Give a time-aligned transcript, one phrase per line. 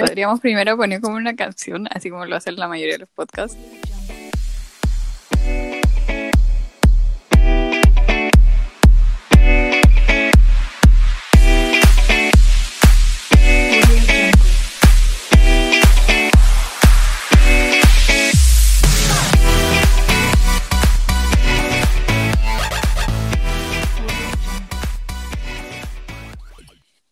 [0.00, 3.56] Podríamos primero poner como una canción, así como lo hacen la mayoría de los podcasts.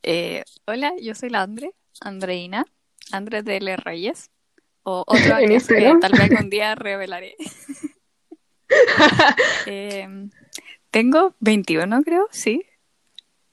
[0.03, 1.43] Eh, hola, yo soy la
[2.01, 2.67] Andreina,
[3.12, 3.77] Andre de L.
[3.77, 4.30] Reyes,
[4.83, 7.37] o otro En que tal vez algún día revelaré.
[9.66, 10.30] Em,
[10.91, 12.62] tengo 21, creo, sí.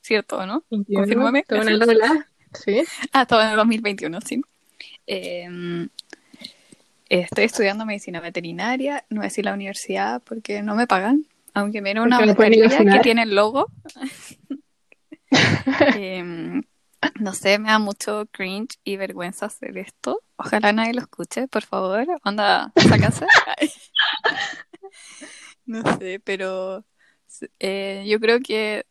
[0.01, 0.63] ¿Cierto, no?
[0.69, 1.87] Confírmame, una gracias.
[1.87, 2.29] Lola.
[2.53, 2.83] Sí.
[3.11, 4.41] Ah, todo en el 2021, sí.
[5.07, 5.89] Em,
[7.09, 11.81] estoy estudiando medicina veterinaria, no voy a decir la universidad porque no me pagan, aunque
[11.81, 13.71] me una no que tiene el logo.
[15.95, 16.61] Em,
[17.19, 20.21] no sé, me da mucho cringe y vergüenza hacer esto.
[20.35, 22.05] Ojalá nadie lo escuche, por favor.
[22.23, 23.25] Onda, sácase.
[25.65, 26.85] No sé, pero
[27.59, 28.85] eh, yo creo que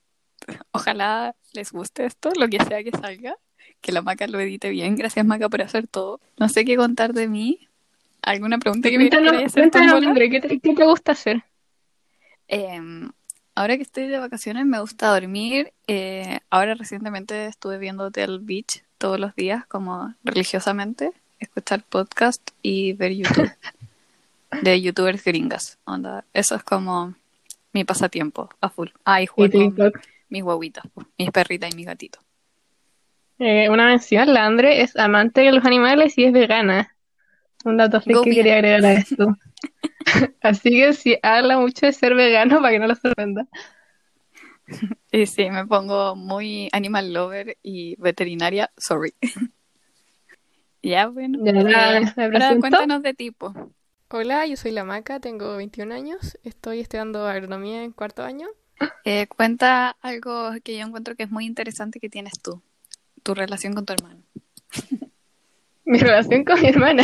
[0.73, 3.37] ojalá les guste esto, lo que sea que salga.
[3.81, 4.95] Que la Maca lo edite bien.
[4.95, 6.21] Gracias, Maca, por hacer todo.
[6.39, 7.69] No sé qué contar de mí.
[8.23, 11.45] ¿Alguna pregunta que me quieras hacer cuéntanos, ¿qué te, qué te gusta hacer?
[12.49, 13.11] Em,
[13.57, 15.73] ahora que estoy de vacaciones me gusta dormir.
[15.89, 22.93] Eh, ahora recientemente estuve viendo Hotel Beach todos los días, como religiosamente, escuchar podcast y
[22.93, 23.51] ver YouTube
[24.63, 25.79] de youtubers gringas.
[25.85, 27.15] Onda, eso es como
[27.73, 28.89] mi pasatiempo a full.
[29.05, 29.51] Ah, y con
[30.29, 30.85] mis guaguitas,
[31.19, 32.23] mis perritas y mis gatitos.
[33.39, 36.95] Eh, una mención, la Andre es amante de los animales y es vegana.
[37.65, 39.37] Un dato que quería agregar a esto.
[40.41, 43.47] Así que si habla mucho de ser vegano, para que no lo sorprenda.
[45.13, 49.15] Y sí, me pongo muy animal lover y veterinaria, sorry.
[50.83, 51.41] Ya, bueno.
[51.45, 53.53] Ya, eh, ahora cuéntanos de tipo.
[54.09, 58.47] Hola, yo soy la Maca, tengo 21 años, estoy estudiando agronomía en cuarto año.
[59.05, 62.63] Eh, cuenta algo que yo encuentro que es muy interesante que tienes tú,
[63.25, 64.23] tu relación con tu hermano.
[65.85, 67.03] Mi relación con mi hermana.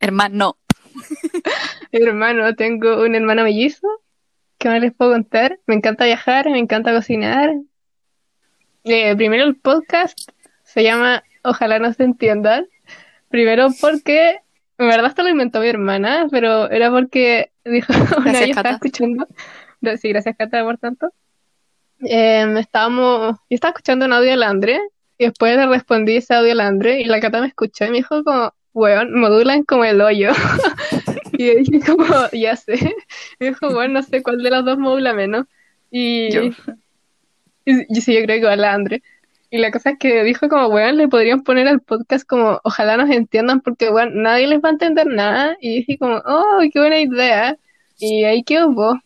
[0.00, 0.56] Hermano,
[1.92, 3.88] hermano, tengo un hermano mellizo.
[4.58, 5.58] ¿Qué más les puedo contar?
[5.66, 7.54] Me encanta viajar, me encanta cocinar.
[8.84, 10.18] Eh, primero el podcast
[10.62, 12.66] se llama Ojalá no se entiendan.
[13.28, 14.40] Primero porque,
[14.78, 18.70] en verdad esto lo inventó mi hermana, pero era porque dijo, una Gracias, vez estaba
[18.70, 19.28] escuchando,
[20.00, 21.12] sí, gracias Cata por tanto.
[22.00, 24.80] Eh, estábamos, yo estaba escuchando un audio de la Andre
[25.18, 27.90] y después le respondí ese audio a la Andre y la Cata me escuchó y
[27.90, 30.30] me dijo como, weón, modulan como el hoyo.
[31.38, 32.74] Y yo dije como, ya sé.
[33.40, 35.46] Me dijo, bueno, no sé cuál de los dos modula menos.
[35.90, 36.42] Y Yo.
[36.44, 36.54] y-
[37.66, 39.02] y sí, yo creo que igual la Andre.
[39.50, 42.96] Y la cosa es que dijo como, weón, le podrían poner al podcast como, ojalá
[42.96, 45.56] nos entiendan porque, weón, nadie les va a entender nada.
[45.60, 47.56] Y dije como, oh, qué buena idea.
[47.98, 48.96] Y ahí quedó vos.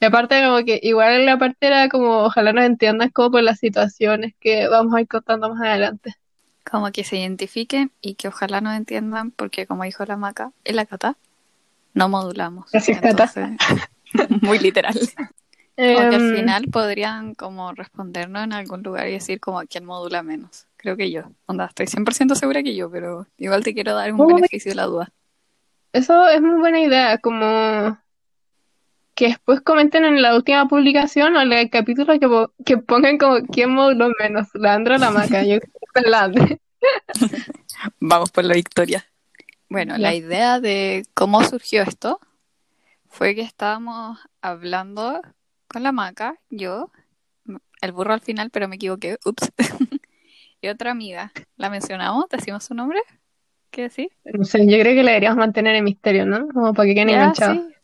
[0.00, 3.58] Y aparte como que igual la parte era como, ojalá nos entiendan como por las
[3.58, 6.14] situaciones que vamos a ir contando más adelante.
[6.70, 10.76] como que se identifiquen y que ojalá nos entiendan, porque como dijo la Maca, en
[10.76, 11.16] la Cata,
[11.94, 12.70] no modulamos.
[12.70, 13.02] Gracias.
[13.02, 13.48] Entonces,
[14.42, 14.94] muy literal.
[14.94, 15.30] Como
[15.76, 20.22] que al Em, final podrían como respondernos en algún lugar y decir como quién modula
[20.22, 20.66] menos.
[20.76, 21.22] Creo que yo.
[21.46, 24.84] Onda, estoy 100% segura que yo, pero igual te quiero dar un beneficio de la
[24.84, 25.12] duda.
[25.92, 27.98] Eso es muy buena idea, como
[29.14, 33.46] que después comenten en la última publicación o en el capítulo que, que pongan como
[33.46, 35.42] quién moduló menos, la Andra o la Maca.
[35.44, 36.58] Yo creo que es.
[38.00, 39.04] Vamos por la victoria.
[39.74, 42.20] Bueno, la idea de cómo surgió esto
[43.08, 45.20] fue que estábamos hablando
[45.66, 46.92] con la maca, yo,
[47.80, 49.50] el burro al final, pero me equivoqué, ups,
[50.60, 51.32] y otra amiga.
[51.56, 52.28] ¿La mencionamos?
[52.28, 53.00] ¿Decimos su nombre?
[53.72, 54.10] ¿Qué decir?
[54.24, 56.46] No sé, yo creo que la deberíamos mantener en misterio, ¿no?
[56.48, 57.58] Como para que queden Ya, enganchados.
[57.58, 57.74] sí.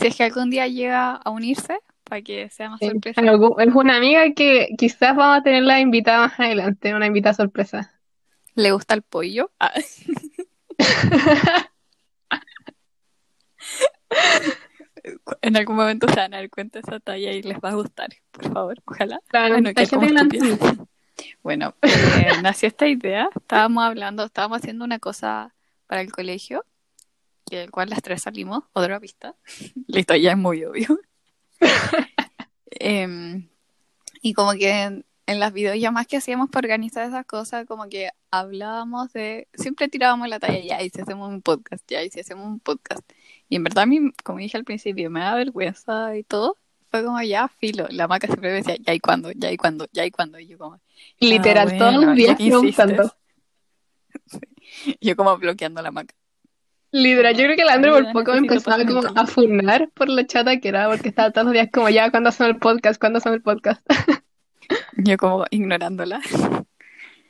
[0.00, 2.88] Si es que algún día llega a unirse, para que sea más Sí.
[2.88, 3.20] sorpresa.
[3.20, 7.92] Es una amiga que quizás vamos a tenerla invitada más adelante, una invitada sorpresa.
[8.54, 9.50] ¿Le gusta el pollo?
[9.60, 9.72] Ah.
[15.42, 17.74] En algún momento se van a dar cuenta de esa talla y les va a
[17.74, 19.20] gustar, por favor, ojalá.
[19.28, 20.12] Claro, Bueno, que como eh,
[22.42, 25.54] nació esta idea, estábamos hablando, estábamos haciendo una cosa
[25.86, 26.64] para el colegio,
[27.46, 29.34] que el cual las tres salimos, otra pista,
[29.86, 30.98] listo, ya es muy obvio.
[32.70, 33.48] Em,
[34.22, 39.12] y como que en, las videollamadas que hacíamos para organizar esas cosas, como que hablábamos
[39.12, 42.46] de, siempre tirábamos la talla, ya, y si hacemos un podcast, ya, y si hacemos
[42.46, 43.02] un podcast.
[43.48, 46.58] Y en verdad a mí, como dije al principio, me da vergüenza y todo.
[46.90, 47.86] Fue como ya, filo.
[47.90, 50.38] La maca siempre me decía, ya y cuándo, ya y cuándo, ya y cuándo.
[50.38, 50.80] Y yo como,
[51.18, 53.12] Literal, Ah, todos bueno, los días preguntando.
[55.00, 56.14] Yo como bloqueando la maca.
[56.90, 60.22] Lidra, yo creo que la Andrea por poco me empezaba como a funar por lo
[60.22, 63.00] chata que era, porque estaba todos los días como ya, ¿cuándo son el podcast?
[63.00, 63.84] ¿Cuándo son el podcast?
[64.96, 66.20] Yo como ignorándola.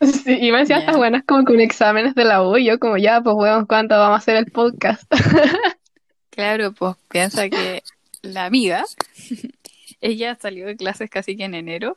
[0.01, 0.81] Sí, y me decía Ya.
[0.81, 3.99] estas buenas como con exámenes de la U, y yo como ya, pues weón, ¿cuándo
[3.99, 5.03] vamos a hacer el podcast?
[6.31, 7.83] Claro, pues piensa que
[8.23, 8.85] la amiga,
[10.01, 11.97] ella salió de clases casi que en enero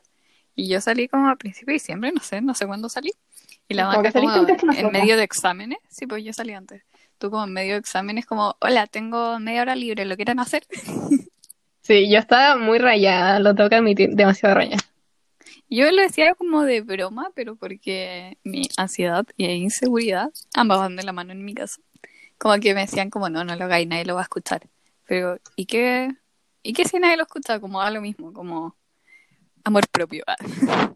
[0.54, 3.10] y yo salí como a principio de diciembre, no sé, no sé cuándo salí.
[3.68, 6.82] Y la Como saliste como en medio de exámenes, sí, pues yo salí antes.
[7.18, 10.64] Tú como en medio de exámenes como, hola, tengo media hora libre, ¿lo quieren hacer?
[11.82, 14.87] Sí, yo estaba muy rayada, lo tengo que admitir, demasiado rayada.
[15.70, 21.02] Yo lo decía como de broma, pero porque mi ansiedad y inseguridad ambas van de
[21.02, 21.82] la mano en mi caso.
[22.38, 24.62] Como que me decían como, no, no lo hagáis, nadie lo va a escuchar.
[25.06, 26.10] Pero, ¿y qué?
[26.62, 27.60] ¿Y qué si nadie lo escucha?
[27.60, 28.76] Como da lo mismo, como
[29.64, 30.24] amor propio.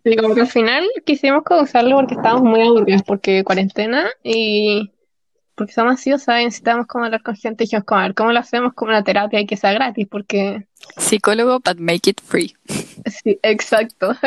[0.05, 4.91] Sí, como que al final quisimos como usarlo porque estábamos muy aburridos, porque cuarentena y
[5.63, 8.33] porque somos ansiosas y necesitamos como hablar con gente y dijimos, como, a ver, ¿cómo
[8.33, 10.09] lo hacemos como una terapia y que sea gratis?
[10.11, 10.67] Porque,
[10.97, 12.57] Psicólogo, but make it free.
[13.07, 14.13] sí, exacto.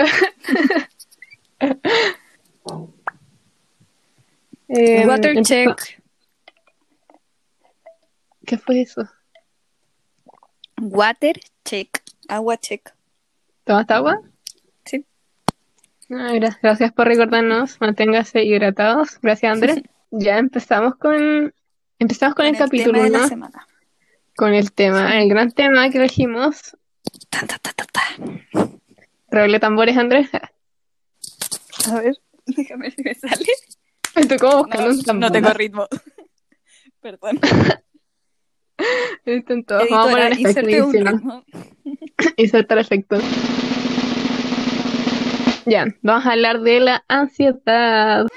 [4.67, 6.01] Em, Water check.
[8.45, 9.07] ¿Qué fue eso?
[10.81, 12.01] Water check.
[12.29, 12.93] Agua check.
[13.65, 14.21] ¿Tomaste agua?
[14.85, 15.05] Sí.
[16.09, 19.19] Ah, gra- gracias por recordarnos, manténgase hidratados.
[19.21, 19.81] Gracias, Andrés.
[20.17, 21.53] Ya empezamos con,
[21.99, 23.67] empezamos con, el, capítulo, tema de la semana.
[24.37, 26.77] Con el tema, el gran tema que elegimos.
[27.29, 28.01] Tan, ta, ta, ta, ta.
[29.29, 30.29] Redoble tambores, Andrés.
[31.91, 32.15] A ver,
[32.45, 33.45] déjame ver si me sale.
[34.15, 35.21] Estoy como buscando un No, tambor.
[35.21, 35.87] no tengo ritmo.
[37.01, 37.39] Perdón.
[39.25, 39.77] Intento.
[39.89, 41.43] Vamos a poner efecto un.
[42.37, 43.17] Insertar efecto.
[45.65, 48.27] Ya, vamos a hablar de la ansiedad.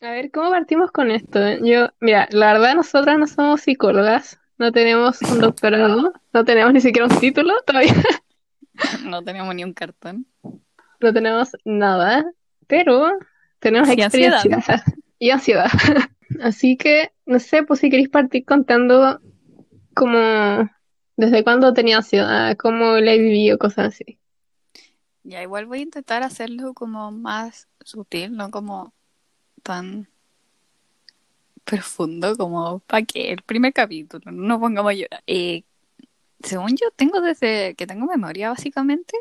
[0.00, 1.40] A ver, ¿cómo partimos con esto?
[1.64, 6.80] Yo, mira, la verdad nosotras no somos psicólogas, no tenemos un doctorado, no tenemos ni
[6.80, 7.94] siquiera un título todavía,
[9.04, 10.26] No tenemos ni un cartón.
[11.00, 12.24] no tenemos nada,
[12.68, 13.10] pero
[13.58, 14.44] tenemos Y ansiedad.
[14.44, 14.84] experiencia
[15.18, 15.70] y ansiedad.
[16.40, 19.20] Así que, no sé, pues si queréis partir contando
[19.94, 20.70] como
[21.16, 24.18] desde cuándo tenía ansiedad, cómo la he vivido, cosas así.
[25.24, 28.94] Ya, igual voy a intentar hacerlo como más sutil, no como
[29.68, 30.08] tan
[31.62, 35.22] profundo como para que el primer capítulo no pongamos a llorar.
[35.26, 35.64] Eh,
[36.42, 39.14] según yo tengo desde que tengo memoria básicamente,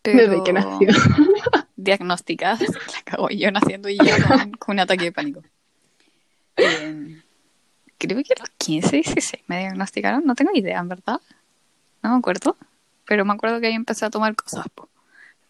[0.00, 0.88] pero Desde que nació.
[1.76, 5.42] diagnosticada, la cago yo naciendo y ya con, con un ataque de pánico.
[6.56, 7.20] Eh,
[7.98, 11.20] creo que a los 15, 16 me diagnosticaron, no tengo idea, en verdad.
[12.02, 12.56] No me acuerdo,
[13.04, 14.64] pero me acuerdo que ahí empecé a tomar cosas.
[14.74, 14.88] po.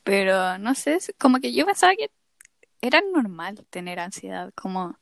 [0.03, 2.11] Pero no sé, como que yo pensaba que
[2.87, 4.99] era normal tener ansiedad, como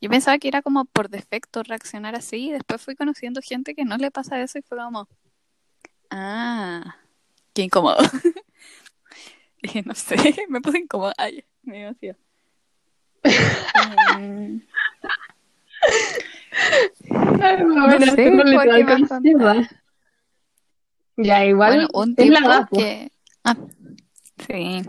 [0.00, 3.84] yo pensaba que era como por defecto reaccionar así, y después fui conociendo gente que
[3.84, 5.08] no le pasa eso y fue como,
[6.10, 6.96] ah,
[7.54, 7.98] qué incómodo.
[9.62, 10.16] Dije, no sé,
[10.48, 11.14] me puse incómoda.
[11.18, 12.16] Ay, me dio ansiedad.
[14.18, 14.60] Mm,
[17.40, 19.56] Ay, No bueno, sé, tengo ¿por qué literal me con ansiedad.
[21.16, 22.76] Ya, igual Bueno, un es la edad, po.
[22.78, 23.12] que...
[23.44, 23.56] Ah,
[24.46, 24.82] sí.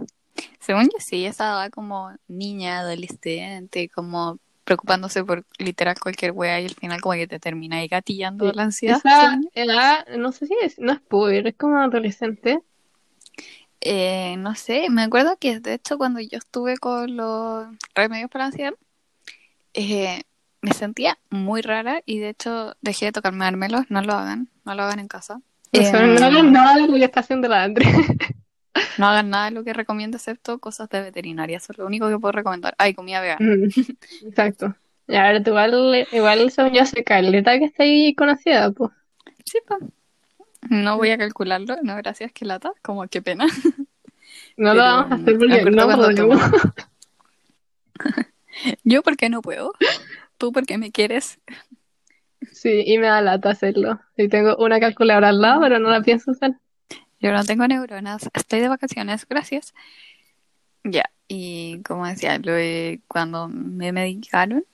[0.59, 6.65] Según yo sí, esa edad como niña, adolescente, como preocupándose por literal cualquier wea y
[6.65, 8.55] al final como que te termina ahí gatillando Sí.
[8.55, 8.98] la ansiedad.
[8.98, 12.62] Esa edad, no sé si es, no es puber, es como adolescente.
[13.81, 18.46] Eh, no sé, me acuerdo que de hecho cuando yo estuve con los remedios para
[18.46, 18.74] la ansiedad,
[19.74, 20.22] eh,
[20.62, 24.74] me sentía muy rara y de hecho dejé de tocarme dármelos, no lo hagan, no
[24.75, 25.41] lo hagan en casa.
[25.74, 27.86] Eso, Em, no hagan nada de lo que está haciendo la Andre.
[28.98, 31.58] No hagan nada de lo que recomiendo excepto cosas de veterinaria.
[31.58, 32.75] Eso es lo único que puedo recomendar.
[32.77, 33.39] Ay, comida vegana.
[33.39, 33.70] Mm,
[34.27, 34.75] Exacto.
[35.08, 38.92] Y ahora tú igual, igual son ya hace caleta que está ahí conocida, pues.
[39.46, 39.77] Sí, pa.
[40.70, 41.75] No voy a calcularlo.
[41.84, 42.72] No, gracias, que lata.
[42.82, 43.46] Como qué pena.
[44.56, 46.42] No Pero, lo vamos a hacer me porque no podemos.
[48.84, 49.74] Yo porque no puedo.
[50.38, 51.39] Tú porque me quieres.
[52.51, 54.00] Sí, y me da lata hacerlo.
[54.15, 56.53] Y tengo una calculadora al lado, pero no la pienso usar.
[57.24, 58.30] Yo no tengo neuronas.
[58.34, 59.25] Estoy de vacaciones.
[59.27, 59.74] Gracias.
[60.84, 61.06] Ya.
[61.30, 62.39] Y como decía,
[63.08, 64.65] cuando me medicaron,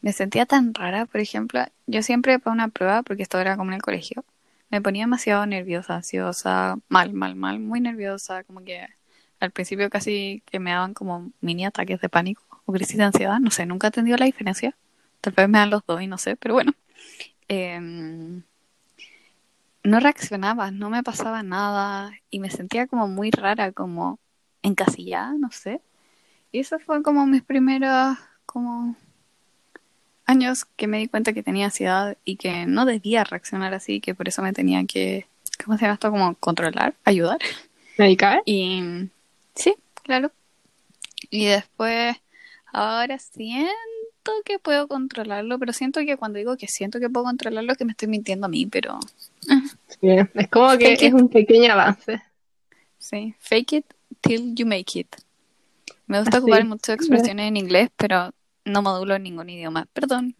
[0.00, 1.04] me sentía tan rara.
[1.06, 4.24] Por ejemplo, yo siempre para una prueba, porque esto era como en el colegio,
[4.70, 8.88] me ponía demasiado nerviosa, ansiosa, mal, mal, mal, muy nerviosa, como que
[9.40, 13.38] al principio casi que me daban como mini ataques de pánico o crisis de ansiedad,
[13.40, 14.76] no sé, nunca he entendido la diferencia.
[15.20, 16.72] Tal vez me dan los dos y no sé, pero bueno.
[17.48, 18.44] Em,
[19.84, 24.18] no reaccionaba, no me pasaba nada y me sentía como muy rara, como
[24.62, 25.80] encasillada, no sé.
[26.52, 28.96] Y eso fue como mis primeras como
[30.26, 34.14] años que me di cuenta que tenía ansiedad y que no debía reaccionar así, que
[34.14, 35.26] por eso me tenía que,
[35.64, 36.10] ¿cómo se llama esto?
[36.10, 37.38] Como controlar, ayudar.
[37.98, 38.42] ¿Medicar?
[38.46, 39.08] Y
[39.54, 40.30] sí, claro.
[41.30, 42.16] Y después,
[42.72, 43.66] ahora siento
[44.44, 47.84] que puedo controlarlo, pero siento que cuando digo que siento que puedo controlarlo, es que
[47.84, 48.98] me estoy mintiendo a mí, pero
[50.00, 51.14] Es como que Fake es it.
[51.14, 52.20] un pequeño avance.
[52.98, 53.86] sí, fake it
[54.20, 55.14] till you make it.
[56.06, 56.42] Me gusta Así.
[56.44, 58.32] ocupar muchas expresiones en inglés, pero
[58.64, 59.86] no modulo en ningún idioma.
[59.92, 60.34] Perdón.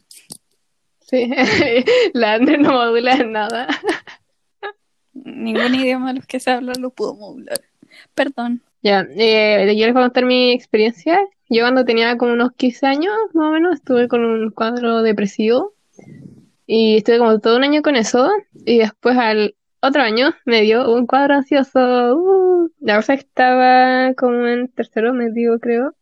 [1.00, 1.30] Sí,
[2.14, 3.68] la Andre no modula en nada.
[5.14, 7.60] Ningún idioma de los que se habla lo puedo modular.
[8.14, 8.62] Perdón.
[8.82, 11.20] Ya, eh, yo les voy a contar mi experiencia.
[11.48, 15.74] Yo cuando tenía como unos 15 años, más o menos, estuve con un cuadro depresivo
[16.74, 18.30] y estuve como todo un año con eso
[18.64, 22.16] y después al otro año me dio un cuadro ansioso.
[22.16, 25.94] Uh, la que estaba como en tercero medio, creo.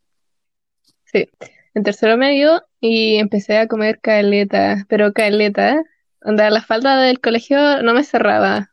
[1.06, 1.28] Sí,
[1.74, 5.82] en tercero medio y empecé a comer caleta, pero caleta.
[6.22, 8.70] Onda, la falda del colegio no me cerraba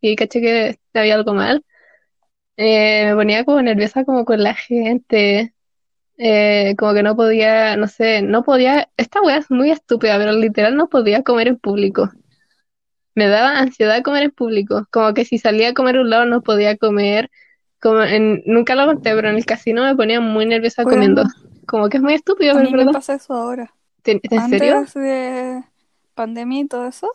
[0.00, 1.62] y caché que había algo mal.
[2.56, 5.54] Eh, me ponía como nerviosa como con la gente,
[6.18, 10.32] eh, como que no podía, no sé, no podía, esta wea es muy estúpida, pero
[10.32, 12.10] literal no podía comer en público.
[13.14, 16.26] Me daba ansiedad comer en público, como que si salía a comer a un lado
[16.26, 17.30] no podía comer,
[17.80, 20.96] como en, nunca lo conté, pero en el casino me ponía muy nerviosa Bueno.
[20.96, 21.24] comiendo,
[21.66, 23.74] como que es muy estúpido, A pero mí me pasa eso ahora.
[24.04, 24.84] ¿En en serio?
[24.94, 25.64] De
[26.14, 27.10] pandemia y todo eso,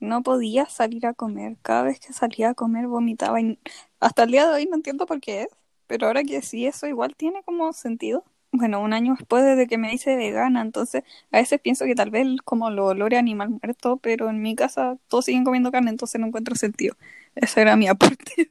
[0.00, 1.56] no podía salir a comer.
[1.62, 3.40] Cada vez que salía a comer vomitaba.
[3.40, 3.58] Y
[4.00, 5.48] hasta el día de hoy no entiendo por qué es,
[5.94, 8.24] pero ahora que sí, eso igual tiene como sentido.
[8.50, 12.10] Bueno, un año después de que me hice vegana, entonces a veces pienso que tal
[12.10, 15.90] vez como lo olor a animal muerto, pero en mi casa todos siguen comiendo carne,
[15.90, 16.96] entonces no encuentro sentido.
[17.36, 18.48] Ese era mi aporte.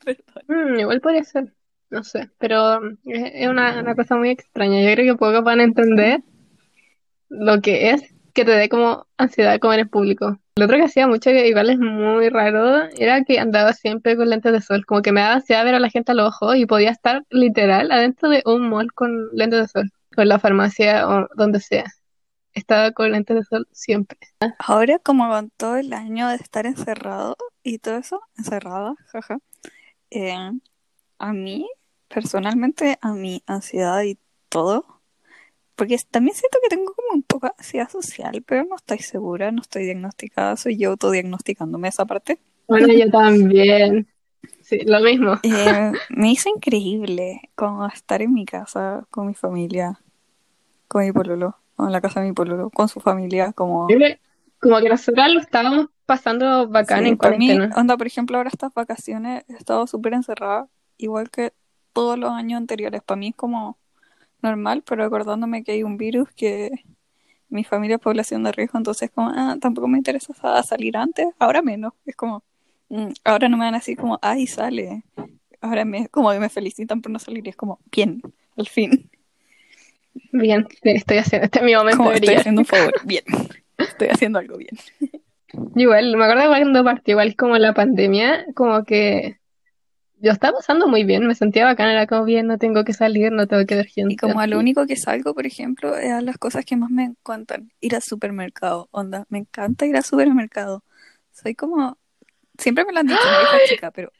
[0.47, 1.53] Mm, igual podría ser,
[1.89, 4.79] no sé, pero mm, es, es una, una cosa muy extraña.
[4.81, 6.23] Yo creo que pocos van a entender
[7.27, 10.39] lo que es que te dé como ansiedad comer en público.
[10.55, 14.29] Lo otro que hacía mucho, que igual es muy raro, era que andaba siempre con
[14.29, 14.85] lentes de sol.
[14.85, 17.23] Como que me daba ansiedad ver a la gente a los ojos y podía estar
[17.31, 21.59] literal adentro de un mall con lentes de sol, o en la farmacia o donde
[21.59, 21.85] sea.
[22.53, 24.19] Estaba con lentes de sol siempre.
[24.59, 29.39] Ahora, como con todo el año de estar encerrado y todo eso, encerrada, jaja,
[30.11, 30.51] eh,
[31.17, 31.67] a mí,
[32.09, 34.19] personalmente, a mi ansiedad y
[34.49, 34.92] todo,
[35.75, 39.61] porque también siento que tengo como un poco ansiedad social, pero no estoy segura, no
[39.61, 42.39] estoy diagnosticada, soy yo autodiagnosticándome esa parte.
[42.67, 44.07] Bueno, yo también.
[44.61, 45.39] Sí, lo mismo.
[45.43, 49.99] Eh, me hizo increíble como estar en mi casa con mi familia,
[50.87, 53.87] con mi pololo, o en la casa de mi pololo, con su familia, como...
[54.59, 58.49] Como que nosotros lo estábamos pasando bacán Sí, en para mí, onda, por ejemplo, ahora
[58.49, 61.51] estas vacaciones he estado súper encerrada, igual que
[61.91, 63.01] todos los años anteriores.
[63.03, 63.77] Para mí es como
[64.43, 66.71] normal, pero acordándome que hay un virus que
[67.49, 71.27] mi familia es población de riesgo, entonces como, ah, tampoco me interesa sa- salir antes,
[71.39, 71.93] ahora menos.
[72.05, 72.43] Es como,
[72.89, 75.03] mm, ahora no me van a decir como, ay, sale.
[75.61, 78.21] Ahora me, como me felicitan por no salir y es como, bien,
[78.57, 79.09] al fin.
[80.31, 83.23] Bien, estoy haciendo, este es mi momento Como de estoy haciendo un favor, bien.
[83.77, 84.77] Estoy haciendo algo bien.
[85.75, 89.37] Igual, me acuerdo cuando partió igual como la pandemia, como que
[90.23, 93.33] yo estaba pasando muy bien, me sentía bacán, era como bien, no tengo que salir,
[93.33, 94.13] no tengo que ver gente.
[94.13, 96.89] Y como a lo único que salgo, por ejemplo, es a las cosas que más
[96.89, 97.73] me encantan.
[97.81, 99.25] Ir al supermercado, onda.
[99.27, 100.81] Me encanta ir al supermercado.
[101.33, 101.97] Soy como...
[102.57, 103.19] Siempre me lo han dicho,
[103.67, 104.13] chica, pero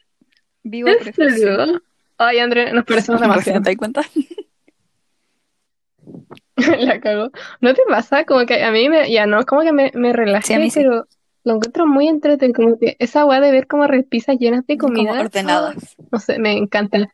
[0.62, 1.82] vivo por.
[2.18, 3.62] Ay, André, nos parecemos demasiado.
[3.62, 4.02] ¿Te das cuenta?
[6.80, 7.30] La cago.
[7.62, 8.24] ¿No te pasa?
[8.24, 10.80] Como que a mí me, ya no, como que me, me Sí, sí.
[10.80, 11.06] pero
[11.44, 14.94] lo encuentro muy entretenido, como que esa weá de ver como repisas llenas de Como
[14.94, 15.20] comida.
[15.20, 15.96] ordenadas.
[16.10, 17.10] No sé, me encanta.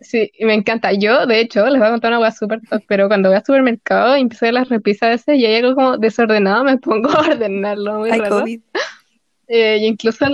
[0.00, 0.92] Sí, me encanta.
[0.92, 3.44] Yo, de hecho, les voy a contar una hueá súper top, pero cuando voy al
[3.44, 7.08] supermercado y empiezo a ver las repisas ese y hay algo como desordenado, me pongo
[7.10, 8.40] a ordenarlo, muy raro.
[8.40, 8.60] COVID.
[9.46, 10.26] Eh, y incluso,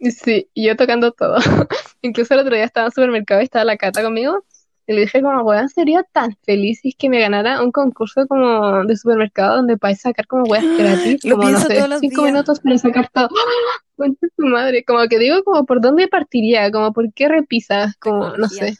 [0.00, 1.36] sí, yo tocando todo.
[2.02, 4.44] Incluso el otro día estaba en el supermercado y estaba la Cata conmigo
[4.86, 8.26] y le dije como, weón, sería tan feliz si es que me ganara un concurso
[8.26, 12.32] como de supermercado donde podéis sacar como weas gratis, Lo como, no sé, cinco días.
[12.32, 13.28] minutos para sacar todo.
[13.96, 16.70] Cuenta tu madre, como que digo como, ¿por dónde partiría?
[16.72, 17.96] Como, ¿por qué repisas?
[17.96, 18.76] Como, no sé.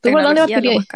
[0.00, 0.86] ¿Tú por dónde partirías?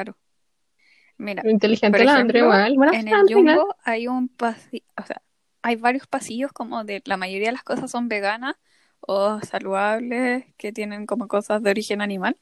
[1.18, 2.74] Mira, Inteligente la André, ejemplo, igual.
[2.76, 3.34] Buena en el.
[3.34, 5.20] Jumbo hay un pasillo, o sea,
[5.62, 8.54] hay varios pasillos como de la mayoría de las cosas son veganas
[9.00, 12.36] o saludables que tienen como cosas de origen animal.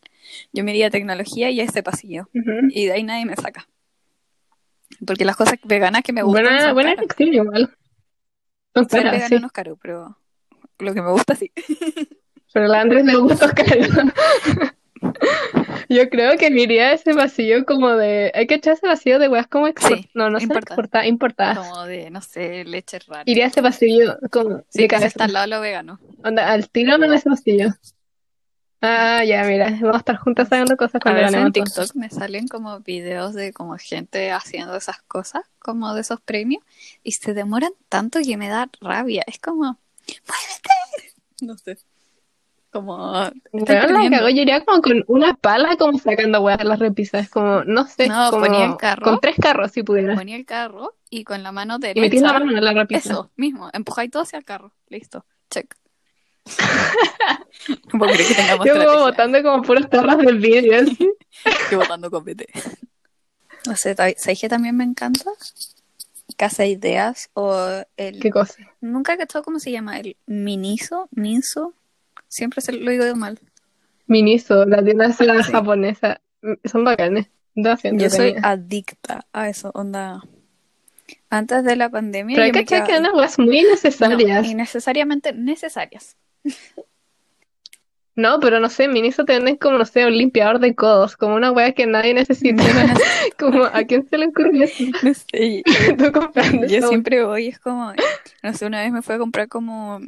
[0.52, 2.28] Yo me iría a tecnología y a ese pasillo
[2.70, 3.68] y de ahí nadie me saca.
[5.06, 7.04] Porque las cosas veganas que me gustan Buena, son buena caras.
[7.04, 7.76] elección igual.
[8.74, 9.40] Son caras, vegano sí.
[9.40, 10.18] no es caro, pero
[10.78, 11.50] lo que me gusta sí.
[12.52, 13.80] Pero a la Andrés le gusta caro.
[15.88, 18.32] Yo creo que iría a ese vacío como de.
[18.34, 20.72] Hay que echar ese vacío de weas como export- Sí, No, no importa.
[20.74, 21.58] exportadas, importadas.
[21.58, 23.22] Como de, no sé, leche rara.
[23.26, 25.06] Iría a ese vacío como Sí, de cabeza.
[25.08, 26.00] está al lado lo vegano.
[26.24, 27.74] Onda, al tiro no ese vacío.
[28.82, 29.70] Ah, ya, mira.
[29.80, 31.52] Vamos a estar juntas sacando cosas A cuando veces en.
[31.52, 36.62] TikTok me salen como videos de como gente haciendo esas cosas, como de esos premios,
[37.02, 39.22] y se demoran tanto que me da rabia.
[39.26, 39.62] Es como,
[40.08, 41.14] ¡muévete!
[41.42, 41.76] No sé.
[42.76, 43.32] Como, Weón,
[44.10, 47.86] la cagó, yo iría como con una pala como sacando weas las repisas, como, no
[47.86, 49.02] sé, No, como ponía el carro.
[49.02, 50.14] con tres carros si pudiera.
[50.14, 52.98] Ponía el carro y con la mano Y metí la derecha, mano en la repisa.
[52.98, 54.74] eso mismo, empujáis todo hacia el carro.
[54.88, 55.74] Listo, check.
[57.92, 60.84] no puedo creer que tengamos Yo como botando como puras tarras del vídeo.
[61.70, 62.42] Yo votando con BT.
[63.66, 65.30] No sé, ¿sabes que también me encanta?
[66.36, 67.56] Casa Ideas o
[67.96, 68.20] el...
[68.20, 68.56] Qué cosa.
[68.82, 71.72] Nunca he cachado cómo se llama, el Miniso, Minso.
[72.28, 73.38] Siempre se lo digo mal.
[74.06, 75.52] Miniso, la tienda esa Sí.
[75.52, 76.20] japonesa.
[76.42, 77.28] mm, Son bacanes.
[77.54, 80.22] Yo soy adicta a eso, onda.
[81.30, 83.08] Antes de la pandemia Pero hay yo que echar que quedaba...
[83.08, 84.46] unas weas muy No, necesarias.
[84.46, 86.16] innecesariamente necesarias.
[88.14, 91.34] No, pero no sé, Miniso te venden como, no sé, un limpiador de codos, como
[91.34, 92.62] una wea que nadie necesita.
[93.38, 94.84] como, ¿a quién se le ocurrió eso?
[95.02, 95.62] No sé,
[95.98, 96.88] Tú comprando Yo eso.
[96.88, 97.92] siempre voy, es como,
[98.42, 100.00] no sé, una vez me fui a comprar como,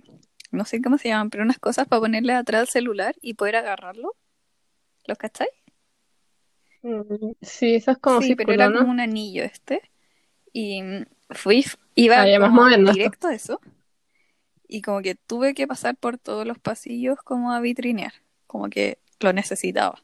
[0.51, 3.57] no sé cómo se llaman, pero unas cosas para ponerle atrás al celular y poder
[3.57, 4.17] agarrarlo.
[5.07, 5.51] ¿Los cacháis?
[6.83, 8.81] Mm, Sí, eso es como sí, pero era ¿no?
[8.81, 9.83] como un anillo este.
[10.53, 11.65] Y mm, fui,
[11.97, 13.61] iba Ah, como moderno directo a eso.
[14.67, 18.13] Y como que tuve que pasar por todos los pasillos como a vitrinear.
[18.47, 20.03] Como que lo necesitaba.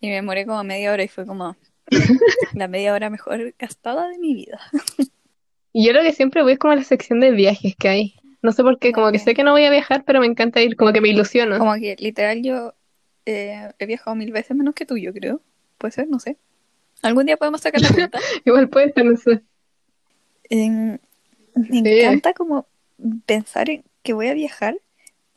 [0.00, 1.56] Y me demoré como media hora y fue como
[2.54, 4.60] la media hora mejor gastada de mi vida.
[5.74, 8.14] Y yo lo que siempre voy es como a la sección de viajes que hay.
[8.44, 10.60] No sé por qué, como que sé que no voy a viajar, pero me encanta
[10.60, 11.58] ir, como que me ilusiono.
[11.58, 12.74] Como que literal yo
[13.26, 15.40] eh, he viajado mil veces menos que tú, yo creo.
[15.78, 16.36] Puede ser, no sé.
[17.02, 18.18] Algún día podemos sacar la cuenta.
[18.44, 19.42] Igual puede ser, no sé.
[20.50, 20.98] Me
[21.70, 22.00] Sí.
[22.00, 22.66] encanta como
[23.26, 24.76] pensar en que voy a viajar,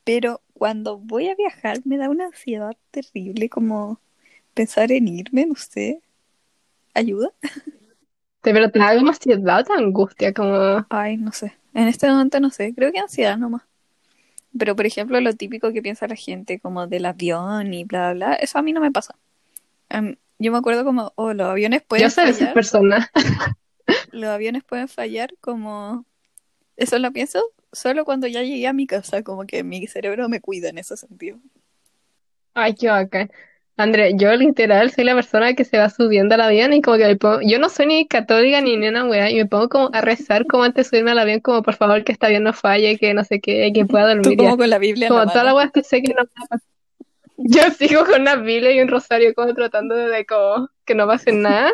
[0.05, 3.99] pero cuando voy a viajar me da una ansiedad terrible como
[4.53, 6.01] pensar en irme, no sé.
[6.93, 7.31] ¿Ayuda?
[8.41, 10.85] Pero te da te angustia, como...
[10.89, 11.53] Ay, no sé.
[11.77, 12.73] En este momento no sé.
[12.73, 13.61] Creo que ansiedad nomás.
[14.57, 18.27] Pero, por ejemplo, lo típico que piensa la gente, como del avión y bla, bla,
[18.29, 19.15] bla, eso a mí no me pasa.
[19.89, 22.55] Em, yo me acuerdo como, oh, los aviones pueden Yo soy fallar.
[22.55, 23.07] personas.
[24.11, 26.03] los aviones pueden fallar como...
[26.77, 30.41] Eso lo pienso solo cuando ya llegué a mi casa, como que mi cerebro me
[30.41, 31.37] cuida en ese sentido.
[32.55, 33.31] Ay, qué bacán.
[33.77, 37.05] André, yo literal soy la persona que se va subiendo al avión y como que
[37.05, 39.89] me pongo, yo no soy ni católica ni ni una wea, y me pongo como
[39.93, 42.53] a rezar como antes de subirme al avión, como por favor que este avión no
[42.53, 44.45] falle, que no sé qué, que pueda Tú dormir ya.
[44.45, 46.47] como con la Biblia Como la toda la wea que sé que no va a
[46.47, 46.67] pasar.
[47.37, 51.05] Yo sigo con una Biblia y un rosario como tratando de, de como que no
[51.05, 51.71] pase nada.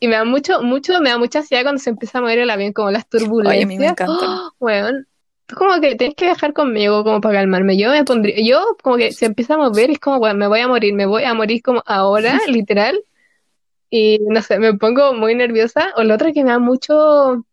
[0.00, 2.50] Y me da mucho, mucho, me da mucha ansiedad cuando se empieza a mover el
[2.50, 3.54] avión, como las turbulencias.
[3.54, 4.18] Oye, a mí me encantan.
[4.26, 4.52] ¡Oh!
[4.58, 5.06] weón,
[5.46, 7.76] tú como que tienes que viajar conmigo como para calmarme.
[7.76, 10.46] Yo me pondría, yo como que se empieza a mover y es como, weón, me
[10.46, 13.02] voy a morir, me voy a morir como ahora, literal.
[13.90, 15.92] Y no sé, me pongo muy nerviosa.
[15.96, 17.44] O lo otro que me da mucho,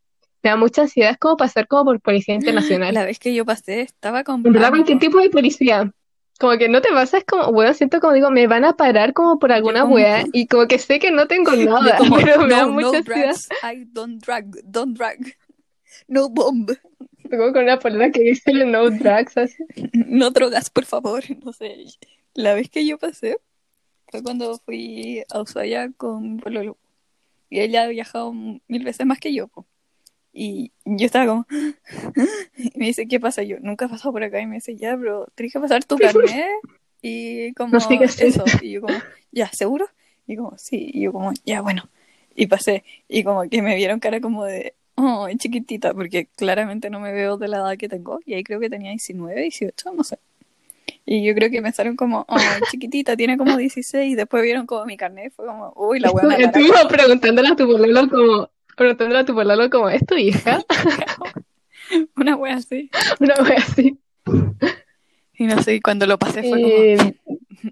[0.41, 2.93] me da mucha ansiedad es como pasar como por Policía Internacional.
[2.93, 5.91] La vez que yo pasé estaba con verdad, cualquier tipo de policía.
[6.39, 9.11] Como que no te pasa, es como, weón, siento como digo, me van a parar
[9.11, 12.53] como por alguna wea y como que sé que no tengo nada, como, pero me
[12.55, 13.35] da no, mucha no ansiedad.
[13.35, 15.17] drugs, I don't drag, don't drag,
[16.07, 16.69] no bomb,
[17.29, 19.63] Como con una polera que dice no drugs, así.
[19.93, 21.85] no drogas, por favor, no sé.
[22.33, 23.37] La vez que yo pasé
[24.07, 26.77] fue cuando fui a Ushuaia con Pololo.
[27.49, 29.65] Y ella ha viajado mil veces más que yo, po.
[30.31, 31.47] Y yo estaba como...
[32.57, 33.43] Y me dice, ¿qué pasa?
[33.43, 34.39] Yo nunca he pasado por acá.
[34.39, 36.45] Y me dice, ya, pero tienes que pasar tu carnet.
[37.01, 38.43] Y como No sé eso.
[38.61, 38.97] Y yo como,
[39.31, 39.87] ya, ¿seguro?
[40.27, 40.91] Y como, sí.
[40.93, 41.89] Y yo como, ya, bueno.
[42.35, 42.83] Y pasé.
[43.07, 45.93] Y como que me vieron cara como de, oh, chiquitita.
[45.93, 48.19] Porque claramente no me veo de la edad que tengo.
[48.25, 50.19] Y ahí creo que tenía 19, 18, no sé.
[51.05, 52.37] Y yo creo que pensaron como, oh,
[52.69, 54.11] chiquitita, tiene como 16.
[54.11, 55.33] Y después vieron como mi carnet.
[55.33, 59.69] Fue como, uy, la buena Estuve preguntándole a tu pololo como, preguntándole a tu pololo
[59.69, 60.63] como, ¿es tu hija?
[62.15, 62.89] Una wea así.
[63.19, 63.97] Una wea así.
[65.37, 67.15] Y no sé, cuando lo pasé fue como, Eh,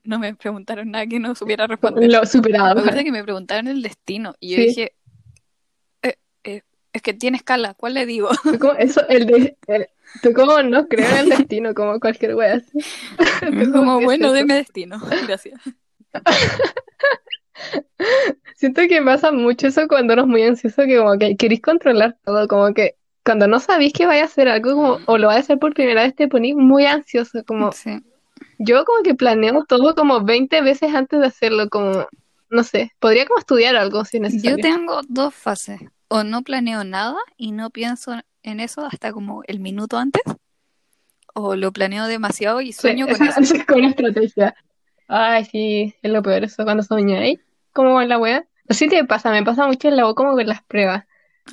[0.04, 2.10] no me preguntaron nada que no supiera responder.
[2.10, 2.80] lo Me superado.
[2.80, 4.68] acuerdo que me preguntaron el destino y yo Sí.
[4.68, 4.97] dije, "Eh, eh,
[6.98, 8.30] es que tiene escala, ¿cuál le digo?
[8.60, 9.88] Como, eso, el de, el-
[10.22, 12.62] tú como no creo en el destino, como cualquier wea
[13.74, 15.00] Como, ¿qué es bueno, deme destino.
[15.28, 15.60] Gracias.
[18.56, 22.18] Siento que pasa mucho eso cuando uno es muy ansioso, que como que queréis controlar
[22.26, 25.38] todo, como que cuando no sabéis que vaya a hacer algo como, o lo vais
[25.38, 28.00] a hacer por primera vez te ponís muy ansioso, como, Sí.
[28.60, 32.08] Yo como que planeo todo como 20 veces antes de hacerlo, como,
[32.50, 34.58] no sé, podría como estudiar algo si Yo necesario.
[34.58, 35.80] tengo dos fases.
[36.10, 40.22] O no planeo nada y no pienso en eso hasta como el minuto antes.
[41.34, 43.42] O lo planeo demasiado y Sí, sueño con eso.
[43.76, 44.56] una estrategia.
[45.08, 47.40] Ay, sí, es lo peor eso, cuando soñáis,
[47.72, 48.46] como en la wea.
[48.70, 51.06] Así te pasa, me pasa mucho en la como con las pruebas.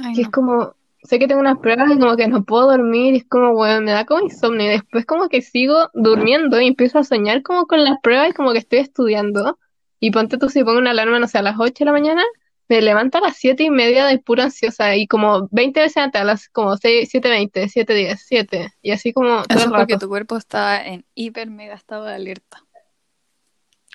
[0.03, 3.15] Ay, que es como, sé que tengo unas pruebas y como que no puedo dormir,
[3.15, 6.67] y es como, weón, me da como insomnio, y después como que sigo durmiendo y
[6.67, 9.59] empiezo a soñar como con las pruebas y como que estoy estudiando,
[10.01, 12.23] y ponte tú si pongo una alarma, no sé, a las 8 de la mañana,
[12.69, 16.21] me levanto a las 7 y media de pura ansiosa, y como 20 veces antes,
[16.21, 19.75] a las como 6, 7, 20, 7, 10, 7, y así como todo Eso el
[19.75, 20.07] porque rato.
[20.07, 22.65] tu cuerpo está en hiper mega estado de alerta.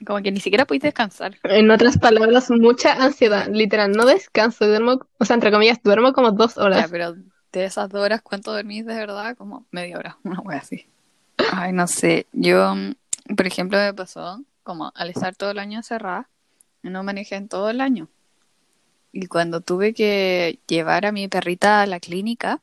[0.06, 1.38] Como que ni siquiera puedes descansar.
[1.44, 6.32] En otras palabras, mucha ansiedad, literal, no descanso, duermo, o sea, entre comillas, duermo como
[6.32, 6.88] dos Ya, horas.
[6.92, 7.16] pero
[7.52, 9.36] de esas dos horas, ¿cuánto dormís de verdad?
[9.36, 10.88] Como media hora, una wea así.
[11.52, 12.28] Ay, no sé.
[12.32, 12.76] Yo,
[13.36, 16.30] por ejemplo, me pasó como al estar todo el año encerrada,
[16.82, 18.08] no manejé en todo el año.
[19.12, 22.62] Y cuando tuve que llevar a mi perrita a la clínica,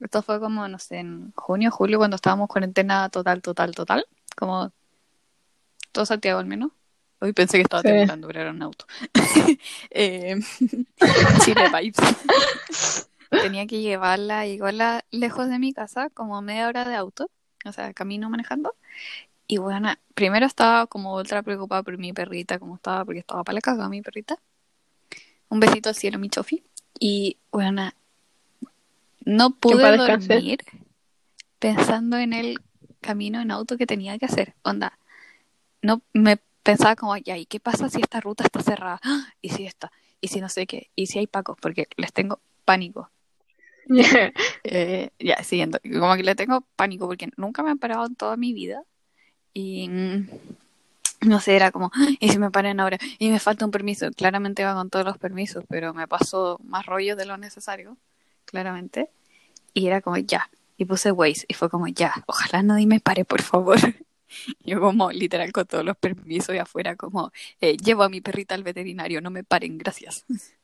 [0.00, 4.04] esto fue como, no sé, en junio, julio, cuando estábamos cuarentena total, total, total,
[4.36, 4.72] como
[5.92, 6.70] todo Santiago al menos.
[7.20, 7.88] Hoy pensé que estaba Sí.
[7.88, 8.86] temblando, pero era un auto.
[9.90, 10.38] Eh,
[11.44, 11.96] Chile Vibes.
[13.30, 17.30] Tenía que llevarla igual a- lejos de mi casa, como media hora de auto,
[17.64, 18.74] o sea, camino manejando.
[19.46, 23.54] Y bueno, primero estaba como ultra preocupada por mi perrita, como estaba, porque estaba para
[23.54, 24.38] la caga mi perrita.
[25.50, 26.62] Un besito al cielo, mi chofi.
[26.98, 27.90] Y bueno,
[29.24, 30.60] no pude dormir
[31.58, 32.58] pensando en el
[33.00, 34.54] camino en auto que tenía que hacer.
[34.62, 34.98] Onda,
[35.82, 39.00] no me pensaba como, ya, ¿y qué pasa si esta ruta está cerrada?
[39.02, 39.32] ¡Ah!
[39.42, 39.92] ¿Y si esta?
[40.20, 40.90] ¿Y si no sé qué?
[40.94, 41.56] ¿Y si hay pacos?
[41.60, 43.10] Porque les tengo pánico.
[44.62, 45.80] Eh, ya, siguiendo.
[45.82, 48.84] Como que le tengo pánico porque nunca me han parado en toda mi vida.
[49.52, 50.28] Y mm,
[51.22, 52.98] no sé, era como, "Ay, ¿y si me paran ahora?
[53.18, 54.10] Y me falta un permiso.
[54.12, 57.96] Claramente va con todos los permisos, pero me pasó más rollo de lo necesario,
[58.46, 59.10] claramente.
[59.74, 60.50] Y era como, ya.
[60.76, 63.78] Y puse Waze y fue como, ya, ojalá nadie me pare, por favor.
[64.64, 68.54] Yo como literal con todos los permisos y afuera como, eh, llevo a mi perrita
[68.54, 70.24] al veterinario, no me paren, gracias.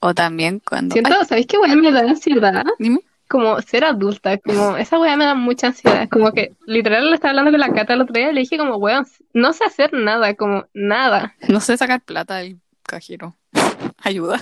[0.00, 0.92] O también cuando...
[0.92, 2.64] Siento, Ay, ¿sabéis qué weá me da ansiedad?
[2.78, 3.00] dime.
[3.28, 7.30] Como ser adulta, como esa weá me da mucha ansiedad, como que literal le estaba
[7.30, 9.92] hablando con la Cata el otro día y le dije como weón, no sé hacer
[9.92, 11.34] nada, como nada.
[11.48, 13.36] No sé sacar plata del cajero.
[14.02, 14.40] Ayuda.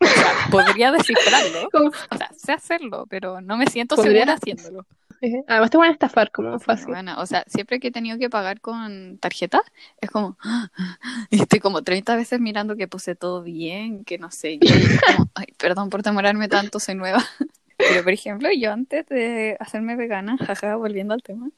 [0.00, 1.68] O sea, podría descifrarlo.
[1.70, 4.86] Como, O sea, sé hacerlo, pero no me siento Podría- segura haciéndolo.
[5.22, 6.88] Eh, además te van a estafar como fácil.
[6.88, 9.62] Bueno, o sea, siempre que he tenido que pagar con tarjeta,
[10.00, 10.36] es como,
[11.30, 15.00] y estoy como 30 veces mirando que puse todo bien, que no sé, y es
[15.00, 17.22] como, ay, perdón por demorarme tanto, soy nueva.
[17.78, 21.50] Pero, por ejemplo, yo antes de hacerme vegana, jaja, volviendo al tema,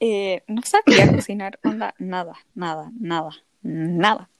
[0.00, 3.30] eh, no sabía cocinar, onda, nada, nada, nada,
[3.62, 4.30] nada.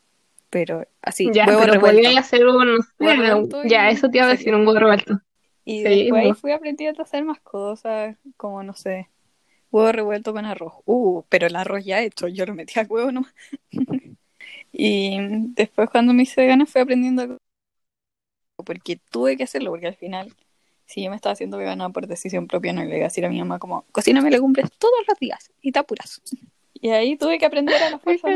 [0.48, 2.18] Pero así, ya, huevo pero revuelto.
[2.18, 4.80] hacer un, no sé, Huevo revuelto y ya, eso te iba a decir, un huevo
[4.80, 5.20] revuelto.
[5.64, 6.34] Y Sí, después ahí bo.
[6.34, 9.08] fui aprendiendo a hacer más cosas, como no sé,
[9.70, 10.74] huevo revuelto con arroz.
[10.86, 13.34] Uh, pero el arroz ya hecho, yo lo metí al huevo nomás.
[14.72, 15.18] y
[15.54, 17.38] después cuando me hice vegana fui aprendiendo a
[18.64, 20.34] porque tuve que hacerlo, porque al final,
[20.86, 23.30] si yo me estaba haciendo vegana por decisión propia, no le iba a decir a
[23.30, 26.20] mi mamá como, cocíname legumbres todos los días y te apuras.
[26.82, 28.28] Y ahí tuve que aprender a la fuerza.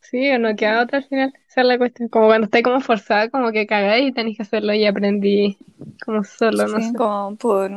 [0.00, 2.08] Sí, o no queda otra al final, esa es la cuestión.
[2.08, 5.56] Como cuando estáis como forzada, como que cagáis y tenéis que hacerlo y aprendí
[6.04, 6.94] como solo, no Sí, sé.
[6.96, 7.70] como por,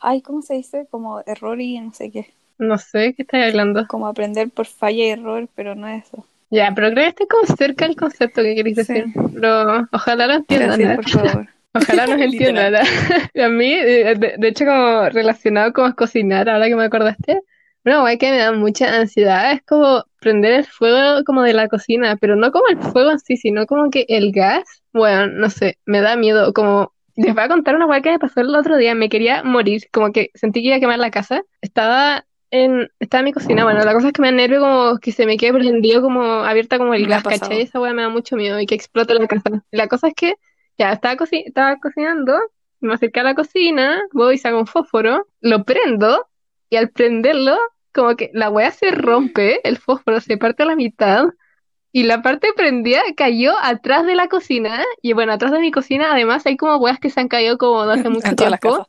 [0.00, 0.86] ay, ¿cómo se dice?
[0.90, 2.32] Como error y no sé qué.
[2.58, 3.86] No sé qué estáis hablando.
[3.88, 6.24] Como aprender por falla y error, pero no es eso.
[6.50, 8.92] Ya, pero creo que estoy como cerca del concepto que queréis Sí.
[8.92, 9.06] decir.
[9.34, 10.78] Pero ojalá lo entiendan.
[10.80, 10.96] Gracias, ¿eh?
[10.96, 11.48] por favor.
[11.74, 12.74] Ojalá nos entiendan.
[13.44, 17.40] A mí, eh, de, de hecho, como relacionado con cocinar, ahora que me acordaste,
[17.84, 21.68] una guay que me da mucha ansiedad es como prender el fuego como de la
[21.68, 25.50] cocina, pero no como el fuego en sí, sino como que el gas, bueno, no
[25.50, 26.92] sé, me da miedo, como...
[27.16, 29.82] Les voy a contar una guay que me pasó el otro día, me quería morir,
[29.92, 33.62] como que sentí que iba a quemar la casa, estaba en, estaba en mi cocina,
[33.62, 36.22] bueno, la cosa es que me da nervio como que se me quede prendido como
[36.22, 37.22] abierta como el gas.
[37.22, 37.60] ¿cachai?
[37.60, 39.62] Esa weá me da mucho miedo y que explote la casa.
[39.70, 40.34] La cosa es que
[40.76, 42.36] ya estaba, coci- estaba cocinando,
[42.80, 46.26] me acerqué a la cocina, voy y saco un fósforo, lo prendo
[46.68, 47.56] y al prenderlo,
[47.94, 51.26] como que la weá se rompe, el fósforo se parte a la mitad
[51.92, 56.12] y la parte prendida cayó atrás de la cocina y bueno, atrás de mi cocina
[56.12, 58.88] además hay como weas que se han caído como hace mucho En tiempo.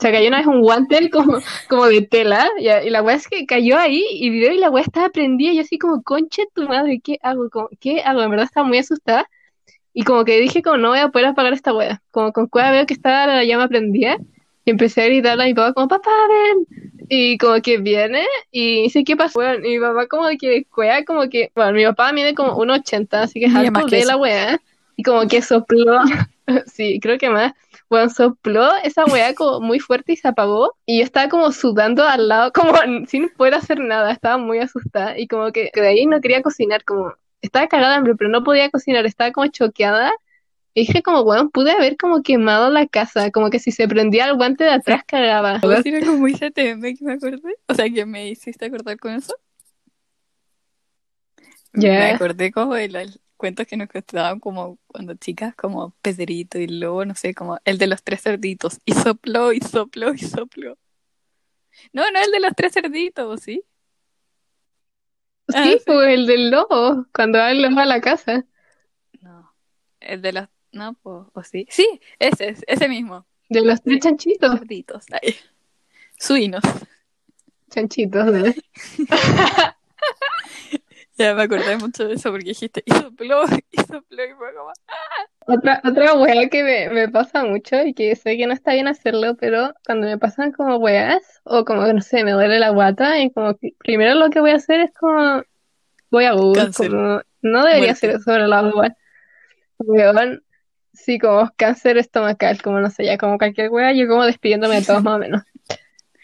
[0.00, 3.28] sea, cayó una vez un guante como, como de tela y, y la weá es
[3.28, 6.44] que cayó ahí y vio y la weá estaba prendida y yo así como, conche
[6.54, 7.50] tu madre, ¿qué hago?
[7.50, 8.22] Como, ¿qué hago?
[8.22, 9.28] En verdad estaba muy asustada
[9.92, 12.02] y como que dije como no voy a poder apagar esta weá.
[12.10, 14.16] Como con cueva veo que estaba la llama prendida
[14.64, 16.97] y empecé a gritarle a mi papá como, papá, ven.
[17.08, 19.38] Y como que viene y dice, ¿qué pasó?
[19.38, 23.22] Bueno, y mi papá como que cuea, como que, bueno, mi papá mide como 1,80,
[23.22, 24.60] así que es alto de la wea.
[24.96, 26.00] Y como que sopló,
[26.66, 27.52] sí, creo que más.
[27.88, 30.76] Bueno, sopló esa wea como muy fuerte y se apagó.
[30.84, 32.74] Y yo estaba como sudando al lado, como
[33.06, 34.12] sin poder hacer nada.
[34.12, 35.18] Estaba muy asustada.
[35.18, 38.44] Y como que de ahí no quería cocinar, como estaba cagada de hambre, pero no
[38.44, 39.06] podía cocinar.
[39.06, 40.12] Estaba como choqueada.
[40.74, 43.30] Y dije como, weón, pude haber como quemado la casa.
[43.30, 45.58] Como que si se prendía el guante de atrás cagaba.
[45.60, 47.54] ¿Puedo decir algo muy CTM que me acordé?
[47.68, 49.34] O sea, que me hiciste acordar con eso.
[51.72, 51.90] Ya.
[51.98, 56.66] Me acordé como de los cuentos que nos contaban como cuando chicas, como Pedrito y
[56.68, 58.80] Lobo, no sé, como el de los tres cerditos.
[58.84, 60.76] Y sopló, y sopló, y sopló.
[61.92, 63.64] No, no el de los tres cerditos, ¿sí?
[65.52, 65.84] Ah, Sí, sí.
[65.86, 68.44] pues el del lobo, cuando va el lobo a la casa.
[69.20, 69.54] No.
[70.00, 70.48] El de los...
[70.72, 71.66] No, pues, ¿o sí?
[71.70, 73.26] Sí, ese, es, ese mismo.
[73.48, 74.58] De los tres chanchitos.
[74.58, 75.06] Cerditos.
[75.10, 75.36] Ay.
[76.18, 76.62] Suinos.
[77.70, 78.44] Chanchitos, ¿no?
[81.18, 84.70] Ya me acordé mucho de eso porque dijiste, y sopló, y sopló, y fue como...
[85.48, 88.86] Otra, otra wea que me, me pasa mucho y que sé que no está bien
[88.86, 93.18] hacerlo, pero cuando me pasan como weas, o como, no sé, me duele la guata,
[93.18, 95.42] y como que primero lo que voy a hacer es como,
[96.08, 96.90] voy a Google, Cáncer.
[96.90, 97.90] como, no debería Muerte.
[97.90, 98.94] hacer eso sobre la agua.
[99.78, 100.44] Weón,
[100.98, 104.86] sí, como cáncer estomacal, como no sé, ya como cualquier wea, yo como despidiéndome de
[104.86, 105.42] todos más o menos.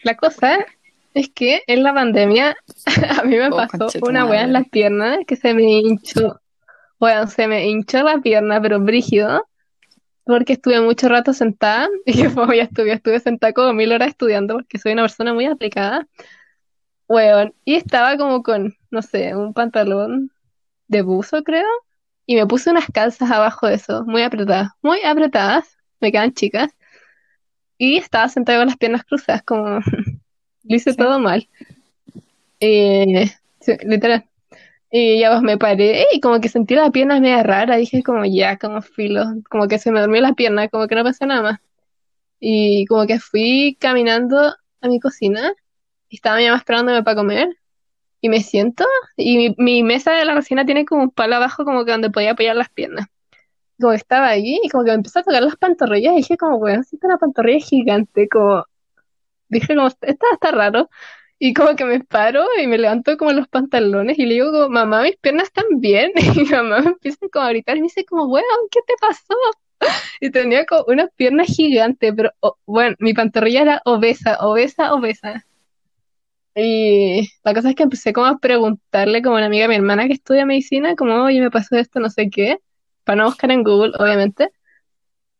[0.03, 0.65] La cosa
[1.13, 2.55] es que en la pandemia
[3.19, 6.39] a mí me Oh, pasó una wea en las piernas que se me hinchó.
[6.99, 9.47] Bueno, se me hinchó la pierna, pero brígido,
[10.25, 14.55] porque estuve mucho rato sentada, y como ya estuve, estuve sentada como mil horas estudiando,
[14.55, 16.07] porque soy una persona muy aplicada.
[17.07, 20.31] Weón, y estaba como con, no sé, un pantalón
[20.87, 21.67] de buzo, creo,
[22.25, 26.71] y me puse unas calzas abajo de eso, muy apretadas, muy apretadas, me quedan chicas,
[27.77, 29.79] y estaba sentada con las piernas cruzadas, como
[30.63, 30.97] lo hice Sí.
[30.97, 31.47] todo mal.
[32.59, 33.29] Eh,
[33.83, 34.25] literal.
[34.91, 38.23] Y ya pues me paré y como que sentí la pierna media rara, dije como
[38.25, 41.41] ya, como filo, como que se me durmió la pierna, como que no pensé nada
[41.41, 41.59] más.
[42.39, 45.53] Y como que fui caminando a mi cocina
[46.09, 47.57] y estaba mi mamá esperándome para comer
[48.25, 48.85] y me siento
[49.17, 52.09] y mi, mi mesa de la cocina tiene como un palo abajo como que donde
[52.09, 53.05] podía apoyar las piernas.
[53.79, 56.55] Como estaba ahí y como que me empezó a tocar las pantorrillas y dije como,
[56.57, 58.65] weón, siento una pantorrilla gigante, como
[59.49, 60.89] dije como, esto está raro.
[61.37, 64.69] Y como que me paro y me levanto como los pantalones y le digo como,
[64.69, 66.11] mamá, mis piernas están bien.
[66.35, 68.95] Y mi mamá me empieza como a gritar y me dice como, weón, ¿qué te
[68.99, 69.35] pasó?
[70.19, 75.45] Y tenía como unas piernas gigantes, pero oh, bueno, mi pantorrilla era obesa, obesa, obesa.
[76.55, 80.07] Y la cosa es que empecé como a preguntarle como una amiga de mi hermana
[80.07, 82.59] que estudia medicina, como, oye, me pasó esto, no sé qué,
[83.03, 84.51] para no buscar en Google, obviamente.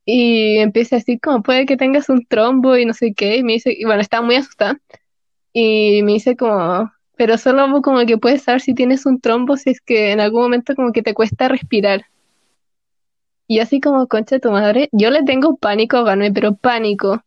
[0.05, 3.43] Y empieza a decir como, puede que tengas un trombo y no sé qué, y
[3.43, 4.79] me dice, y bueno, estaba muy asustada.
[5.53, 9.71] Y me dice como, pero solo como que puedes saber si tienes un trombo si
[9.71, 12.05] es que en algún momento como que te cuesta respirar.
[13.47, 17.23] Y así como, concha tu madre, yo le tengo pánico a ahogarme, pero pánico.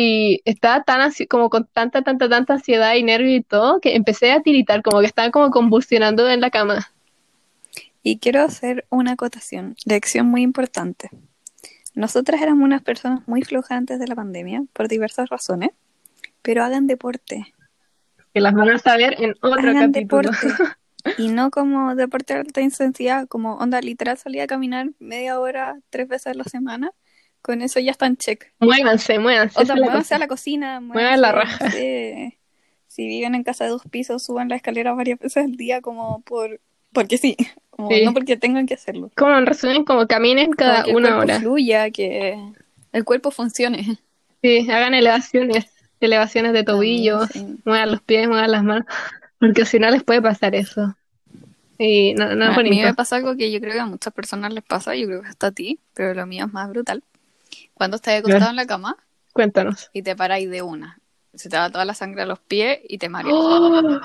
[0.00, 3.96] Y estaba tan así, como con tanta, tanta, tanta ansiedad y nervio y todo, que
[3.96, 6.88] empecé a tiritar, como que estaba como convulsionando en la cama.
[8.04, 11.10] Y quiero hacer una acotación, lección muy importante.
[11.96, 15.70] Nosotras éramos unas personas muy flojas antes de la pandemia, por diversas razones,
[16.42, 17.52] pero hagan deporte,
[18.32, 20.30] Que las van a saber en otro hagan capítulo.
[20.30, 20.54] deporte.
[21.18, 25.76] Y no como deporte de alta intensidad, como onda literal salir a caminar media hora,
[25.90, 26.92] tres veces a la semana,
[27.42, 28.52] con eso ya está en check.
[28.60, 29.60] Muévanse, muévanse.
[29.60, 32.36] O sea, muévanse a la cocina, Muevan la muévanse, raja.
[32.88, 36.20] si viven en casa de dos pisos, suban la escalera varias veces al día como
[36.22, 36.60] por
[36.92, 37.36] porque sí,
[37.70, 38.04] como Sí.
[38.04, 39.10] no porque tengan que hacerlo.
[39.16, 41.38] Como en resumen, como caminen cada que el una hora.
[41.40, 42.38] fluya, que
[42.92, 43.98] el cuerpo funcione.
[44.42, 45.66] Sí, hagan elevaciones,
[46.00, 47.44] elevaciones de tobillos, sí.
[47.64, 48.84] muevan los pies, muevan las manos,
[49.38, 50.96] porque si no les puede pasar eso.
[51.80, 54.52] Y no, no a mí me pasa algo que yo creo que a muchas personas
[54.52, 57.04] les pasa, yo creo que hasta a ti, pero lo mío es más brutal.
[57.78, 58.96] Cuando estás acostado en la cama
[59.32, 59.88] Cuéntanos.
[59.92, 60.98] y te paráis de una,
[61.34, 63.34] se te va toda la sangre a los pies y te mareas.
[63.38, 64.00] ¡Oh!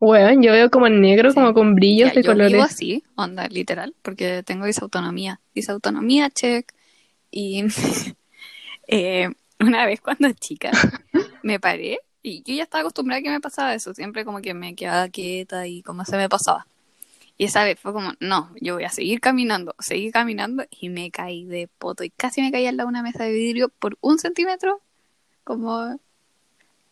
[0.00, 1.34] Bueno, yo veo como en negro, Sí.
[1.36, 2.64] como con brillos Ya, de yo vivo colores.
[2.64, 5.40] así, onda, literal, porque tengo disautonomía.
[5.54, 6.72] Disautonomía, check.
[7.30, 7.64] Y
[8.88, 9.30] eh,
[9.60, 10.70] una vez cuando chica
[11.44, 14.54] me paré y yo ya estaba acostumbrada a que me pasaba eso, siempre como que
[14.54, 16.66] me quedaba quieta y como se me pasaba.
[17.42, 21.10] Y esa vez fue como, no, yo voy a seguir caminando, seguir caminando y me
[21.10, 23.98] caí de poto y casi me caí al lado de una mesa de vidrio por
[24.00, 24.80] un centímetro,
[25.42, 25.98] como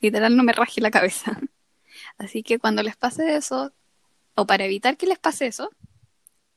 [0.01, 1.39] literal no me rajé la cabeza.
[2.19, 3.73] Así que cuando les pase eso,
[4.35, 5.71] o para evitar que les pase eso,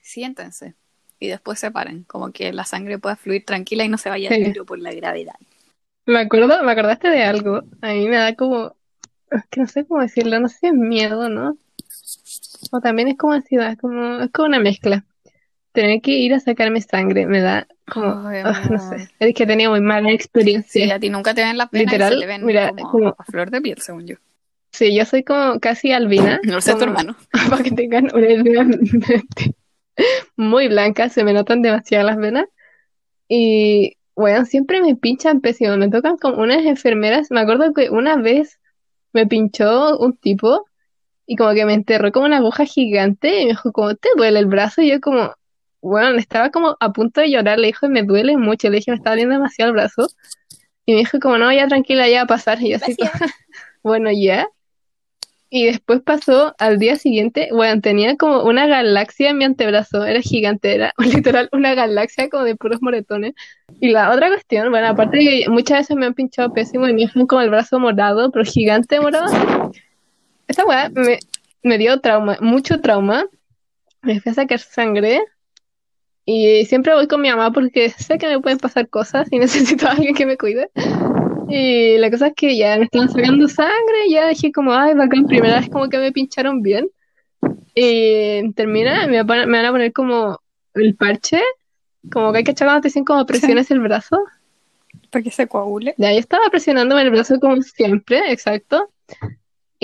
[0.01, 0.73] siéntense
[1.19, 4.29] y después se paren, como que la sangre pueda fluir tranquila y no se vaya
[4.29, 4.43] al Sí.
[4.43, 5.35] vidrio por la gravedad.
[6.07, 7.61] Me acuerdo, me acordaste de algo.
[7.83, 8.75] A mí me da como
[9.29, 11.57] es que no sé cómo decirlo, no sé si es miedo, ¿no?
[12.71, 15.05] O también es como ansiedad, es como, es como una mezcla.
[15.71, 19.43] Tener que ir a sacarme sangre me da como, Ay, ah, no sé, es que
[19.43, 20.95] he tenido muy mala Sí, experiencia.
[20.95, 23.23] a ti nunca te ven las venas y Literal, se ven mira, como, como- a
[23.25, 24.15] flor de piel, según yo.
[24.71, 27.15] Sí, yo soy como casi albina, No lo sé tu como- hermano.
[27.49, 28.65] para que tengan una idea
[30.35, 32.45] muy blanca, se me notan demasiado las venas.
[33.27, 37.31] Y, bueno, siempre me pinchan pésimo, me tocan como unas enfermeras.
[37.31, 38.59] Me acuerdo que una vez
[39.11, 40.65] me pinchó un tipo
[41.25, 44.39] y como que me enterró como una aguja gigante y me dijo como, ¿te duele
[44.39, 44.81] el brazo?
[44.81, 45.33] Y yo como,
[45.81, 48.97] bueno, estaba como a punto de llorar, le dijo, me duele mucho, le dije, me
[48.97, 50.07] está doliendo demasiado el brazo.
[50.85, 52.61] Y me dijo como, no, ya tranquila, ya va a pasar.
[52.61, 53.09] Y yo así como,
[53.83, 54.47] bueno, ya.
[55.49, 60.19] Y después pasó al día siguiente, bueno, tenía como una galaxia en mi antebrazo, era
[60.19, 63.35] gigante, era literal una galaxia como de puros moretones.
[63.79, 66.93] Y la otra cuestión, bueno, aparte de que muchas veces me han pinchado pésimo y
[66.93, 69.71] me dejan como el brazo morado, pero gigante morado.
[70.47, 71.19] Esa weá me,
[71.63, 73.25] me dio trauma, mucho trauma.
[74.01, 75.21] Me fui a sacar sangre
[76.25, 79.87] y siempre voy con mi mamá porque sé que me pueden pasar cosas y necesito
[79.87, 80.69] a alguien que me cuide.
[81.49, 84.93] Y la cosa es que ya me estaban sacando sangre, y ya dije como, ay,
[84.93, 86.89] bacán, primera vez como que me pincharon bien.
[87.75, 90.39] Y termina, me van a poner como
[90.73, 91.41] el parche,
[92.11, 94.23] como que hay que echar cuando te dicen como presiones el brazo.
[95.09, 95.93] Para que se coagule.
[95.97, 98.89] Ya, yo estaba presionándome el brazo como siempre, exacto.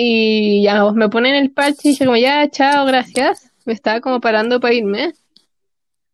[0.02, 3.52] Y ya pues, me ponen el parche y dije como, ya, chao, gracias.
[3.66, 5.12] Me estaba como parando para irme.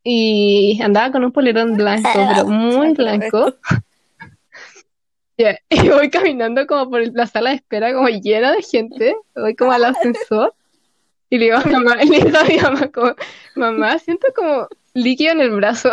[0.03, 3.55] Y andaba con un polerón blanco, pero muy blanco.
[5.39, 9.15] Ya, Y voy caminando como por la sala de espera, como llena de gente.
[9.35, 10.55] Voy como al ascensor.
[11.29, 13.15] Y le digo a mi mamá, y le digo a mi mamá como,
[13.55, 15.91] mamá, siento como líquido en el brazo.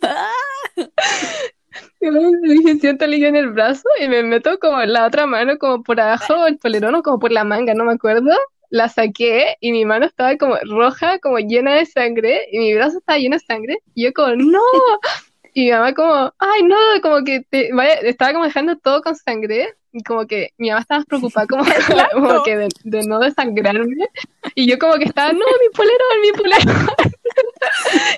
[2.00, 6.44] Dije, siento en el brazo y me meto como la otra mano como por abajo
[6.44, 8.30] del polerón o como por la manga, no me acuerdo.
[8.70, 12.98] La saqué y mi mano estaba como roja, como llena de sangre y mi brazo
[12.98, 13.78] estaba lleno de sangre.
[13.94, 14.60] Y yo como, no.
[15.52, 19.16] Y mi mamá como, ay, no, como que te, vaya, estaba como dejando todo con
[19.16, 19.74] sangre.
[19.92, 21.64] Y como que mi mamá estaba preocupada como,
[22.12, 24.06] como que de, de no desangrarme.
[24.54, 26.88] Y yo como que estaba, no, mi polerón, mi polerón.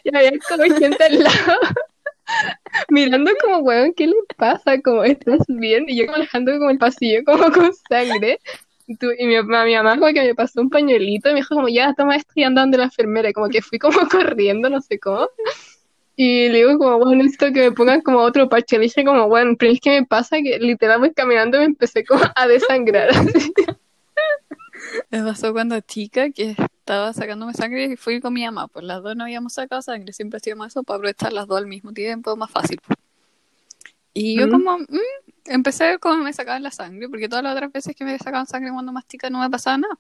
[0.05, 1.59] y había como gente al lado
[2.91, 4.81] mirando como, weón, ¿qué le pasa?
[4.81, 5.85] Como, ¿estás bien?
[5.89, 8.39] Y yo como alejando como el pasillo, como con sangre.
[8.87, 11.41] Y, tú- y mi, mamá- mi mamá como que me pasó un pañuelito y me
[11.41, 13.31] dijo como, ya, toma esto y anda donde la enfermera.
[13.31, 15.29] Y como que fui como corriendo, no sé cómo.
[16.17, 18.77] Y le digo como, bueno, necesito que me pongan como otro parche.
[18.79, 22.05] Le dije como, bueno, pero es que me pasa que literal voy caminando me empecé
[22.05, 23.11] como a desangrar.
[25.11, 28.69] Me pasó cuando chica que estaba sacándome sangre y fui con mi mamá.
[28.69, 31.67] Pues las dos no habíamos sacado sangre, siempre hacíamos eso para aprovechar las dos al
[31.67, 32.81] mismo tiempo, más fácil.
[32.87, 32.99] pues.
[34.15, 34.51] Y yo Mm.
[34.51, 34.87] como, mm,
[35.47, 38.19] empecé a ver cómo me sacaban la sangre, porque todas las otras veces que me
[38.19, 39.99] sacaban sangre cuando más chica no me pasaba nada.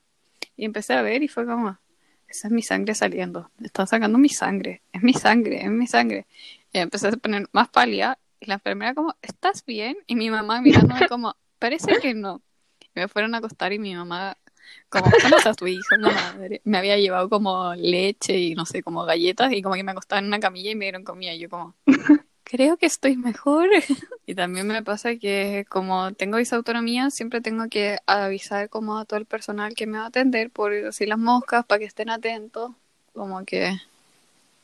[0.56, 1.78] Y empecé a ver y fue como,
[2.28, 6.26] esa es mi sangre saliendo, están sacando mi sangre, es mi sangre, es mi sangre.
[6.72, 9.96] Y empecé a poner más pálida y la enfermera como, ¿estás bien?
[10.06, 12.42] Y mi mamá mirándome como, parece que no.
[12.80, 14.36] Y me fueron a acostar y mi mamá
[14.88, 15.96] como, ¿cómo está tu hijo?
[15.98, 16.60] La madre.
[16.64, 20.20] Me había llevado como leche y no sé, como galletas y como que me acostaba
[20.20, 21.74] en una camilla y me dieron comida y yo como,
[22.44, 23.68] creo que estoy mejor.
[24.24, 29.18] Y también me pasa que como tengo disautonomía, siempre tengo que avisar como a todo
[29.18, 32.70] el personal que me va a atender por así las moscas, para que estén atentos,
[33.14, 33.76] como que...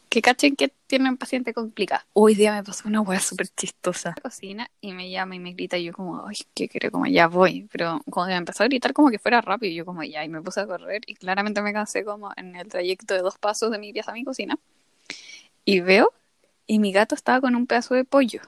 [0.09, 2.03] Que cachen que tienen paciente complicado.
[2.14, 4.14] Hoy día me pasó una hueá súper chistosa.
[4.23, 6.90] Cocina y me llama y me grita y yo como, ay, ¿qué quiero?
[6.90, 7.68] Como ya voy.
[7.71, 10.40] Pero cuando me empezó a gritar como que fuera rápido, yo como ya, y me
[10.40, 13.79] puse a correr y claramente me cansé como en el trayecto de dos pasos de
[13.79, 14.59] mi pieza a mi cocina.
[15.64, 16.12] Y veo,
[16.66, 18.40] y mi gato estaba con un pedazo de pollo.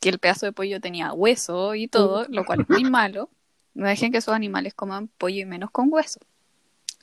[0.00, 3.30] Que el pedazo de pollo tenía hueso y todo, lo cual es muy malo.
[3.72, 6.20] No dejen que esos animales coman pollo y menos con hueso.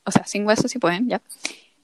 [0.06, 1.22] O sea, sin hueso si pueden, ya.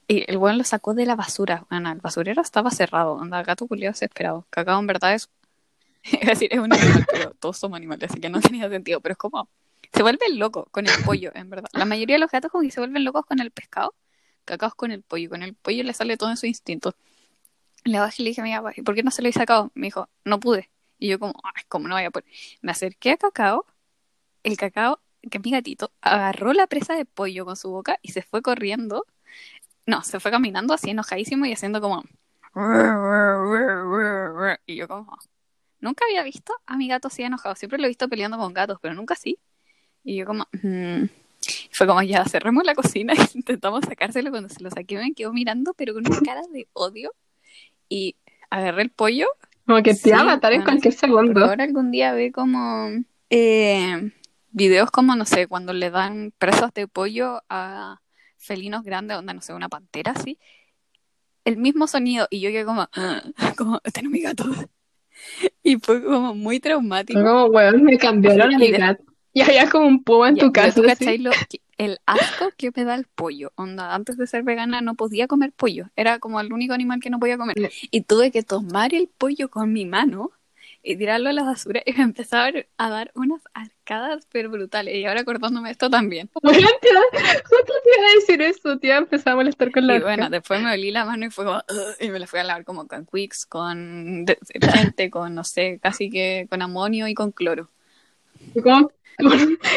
[0.08, 1.65] Y el weón lo sacó de la basura.
[1.70, 3.20] Ana, el basurero estaba cerrado.
[3.20, 4.46] Anda, gato culiado desesperado.
[4.50, 5.30] Cacao en verdad es.
[6.04, 9.02] Es decir, es un animal, pero todos somos animales, así que no tenía sentido.
[9.02, 9.50] Pero es como.
[9.94, 11.70] Se vuelven locos con el pollo, en verdad.
[11.74, 13.96] La mayoría de los gatos como que se vuelven locos con el pescado.
[14.46, 15.29] Cacao es con el pollo.
[15.29, 16.96] Con el pollo le sale todo en su instinto.
[17.84, 19.32] Le bajé y le dije a mi papá, ¿y por qué no se lo he
[19.32, 19.71] sacado?
[19.75, 20.69] Me dijo, no pude.
[21.00, 22.25] Y yo como, ay, ¿cómo no vaya a poder?
[22.62, 23.65] Me acerqué a Cacao.
[24.44, 28.12] El Cacao, que es mi gatito, agarró la presa de pollo con su boca y
[28.12, 29.06] se fue corriendo.
[29.86, 32.04] No, se fue caminando así enojadísimo y haciendo como...
[34.65, 35.17] Y yo como...
[35.79, 37.56] Nunca había visto a mi gato así enojado.
[37.56, 39.38] Siempre lo he visto peleando con gatos, pero nunca así.
[40.04, 40.48] Y yo como...
[40.63, 41.06] "Mm".
[41.71, 44.31] Fue como, ya, cerremos la cocina y intentamos sacárselo.
[44.31, 47.13] Cuando se lo saqué me quedó mirando, pero con una cara de odio.
[47.88, 48.15] Y
[48.50, 49.27] agarré el pollo
[49.67, 51.46] Como que te Sí, iba a matar en cualquier segundo.
[51.46, 52.90] ahora algún día ve como
[53.29, 54.12] eh,
[54.52, 58.00] videos como, no sé, cuando le dan presas de pollo a
[58.46, 60.37] felinos grandes, onda, no sé, una pantera así,
[61.46, 62.87] el mismo sonido y yo que como,
[63.58, 64.46] como, este no es mi gato.
[65.63, 67.17] Y fue como muy traumático.
[67.17, 69.02] Fue como, weón, me cambiaron a mi gato.
[69.33, 70.81] Y había como un puma en tu casa.
[71.77, 73.52] el asco que me da el pollo.
[73.56, 75.89] Onda, antes de ser vegana no podía comer pollo.
[75.96, 77.56] Era como el único animal que no podía comer.
[77.91, 80.31] Y tuve que tomar el pollo con mi mano
[80.86, 84.96] y tirarlo a la basura y me empezaron a dar unas arcadas pero brutales.
[84.96, 86.29] Y ahora acordándome esto también.
[86.42, 90.62] Bueno, te iba a decir eso, tía, empezaba a molestar con la Y bueno, después
[90.62, 91.62] me olí la mano y fue como,
[92.00, 96.10] y me la fui a lavar como con Quicks, con detergente, con no sé, casi
[96.10, 97.69] que con amonio y con cloro.
[98.62, 98.92] Como,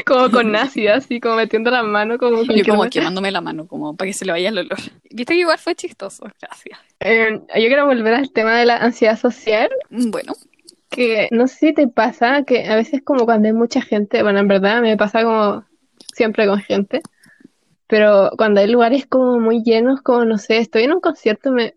[0.06, 3.96] como con ácido, así como metiendo la mano como Yo como quemándome la mano, como
[3.96, 4.78] para que se le vaya el olor.
[5.10, 6.78] Viste que igual fue chistoso, gracias.
[7.00, 9.70] Eh, yo quiero volver al tema de la ansiedad social.
[9.90, 10.34] Bueno.
[10.88, 14.38] Que no sé si te pasa que a veces como cuando hay mucha gente, bueno,
[14.38, 15.64] en verdad me pasa como
[16.14, 17.02] siempre con gente,
[17.86, 21.74] pero cuando hay lugares como muy llenos, como no sé, estoy en un concierto, me,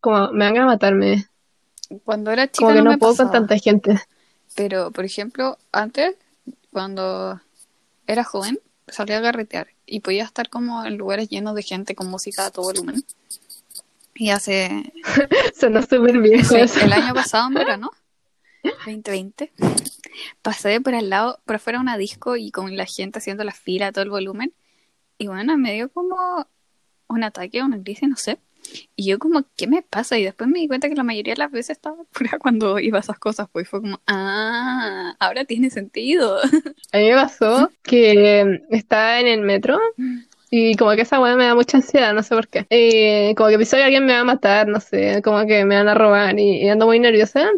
[0.00, 1.28] como me van a matarme.
[2.04, 4.00] Cuando era chica como que no, no puedo con tanta gente.
[4.54, 6.16] Pero, por ejemplo, antes
[6.72, 7.40] cuando
[8.06, 8.58] era joven,
[8.88, 12.50] salía a garretear y podía estar como en lugares llenos de gente con música a
[12.50, 13.04] todo volumen.
[14.14, 14.92] Y hace...
[15.58, 16.42] Suena súper bien.
[16.50, 17.90] el año pasado, en verano,
[18.62, 19.52] 2020,
[20.42, 23.92] pasé por al lado, por afuera una disco y con la gente haciendo la fila
[23.92, 24.52] todo el volumen.
[25.18, 26.46] Y bueno, me dio como
[27.08, 28.38] un ataque, una crisis, no sé.
[28.96, 30.18] Y yo como, ¿qué me pasa?
[30.18, 32.98] Y después me di cuenta que la mayoría de las veces estaba pura cuando iba
[32.98, 36.38] a esas cosas, pues fue como, ah, ahora tiene sentido.
[36.92, 39.78] A mí me pasó que estaba en el metro
[40.50, 42.66] y como que esa weá me da mucha ansiedad, no sé por qué.
[42.68, 45.76] Y como que pensé que alguien me va a matar, no sé, como que me
[45.76, 47.50] van a robar y ando muy nerviosa.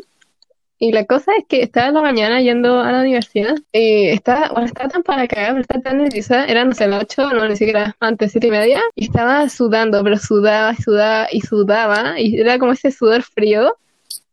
[0.78, 4.48] Y la cosa es que estaba en la mañana yendo a la universidad y estaba,
[4.48, 7.48] bueno, estaba tan para cagar, pero estaba tan nerviosa, era, no sé, las 8, no,
[7.48, 12.20] ni siquiera antes, siete y media, y estaba sudando, pero sudaba y sudaba y sudaba,
[12.20, 13.76] y era como ese sudor frío,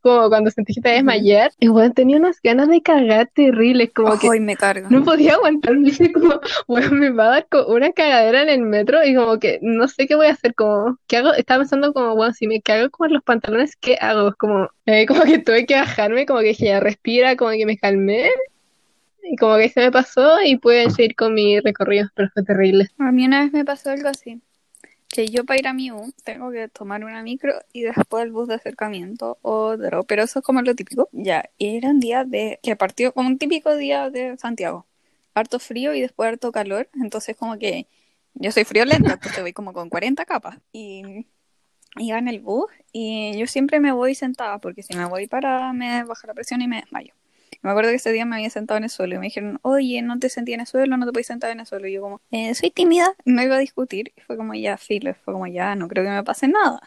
[0.02, 1.52] como cuando sentí que te desmayar.
[1.60, 4.88] Y bueno, tenía unas ganas de cagar terribles, como que me cargo.
[4.90, 5.78] no podía aguantar.
[5.80, 9.60] Dije como, bueno, me va a dar una cagadera en el metro y como que
[9.62, 11.34] no sé qué voy a hacer, como, ¿qué hago?
[11.34, 14.34] Estaba pensando como, bueno, si me cago como en los pantalones, ¿qué hago?
[14.36, 17.78] Como, eh, como que tuve que bajarme, como que dije, ya respira, como que me
[17.78, 18.30] calmé.
[19.24, 22.88] Y como que se me pasó y pude seguir con mi recorrido, pero fue terrible.
[22.98, 24.42] A mí una vez me pasó algo así
[25.12, 28.32] que yo para ir a mi U tengo que tomar una micro y después el
[28.32, 31.10] bus de acercamiento o otro, pero eso es como lo típico.
[31.12, 34.88] Ya, y era un día de, que partió como un típico día de Santiago.
[35.34, 37.88] Harto frío y después harto calor, entonces como que
[38.34, 41.26] yo soy friolenta, entonces voy como con 40 capas y
[41.98, 45.74] iba en el bus y yo siempre me voy sentada porque si me voy para
[45.74, 47.14] me baja la presión y me desmayo.
[47.62, 50.02] Me acuerdo que ese día me había sentado en el suelo y me dijeron, oye,
[50.02, 51.88] no te sentí en el suelo, no te puedes sentar en el suelo.
[51.88, 54.14] Y yo como, eh, soy tímida, no iba a discutir.
[54.16, 56.82] Y fue como, ya, filo, fue como, ya, no creo que me pase nada.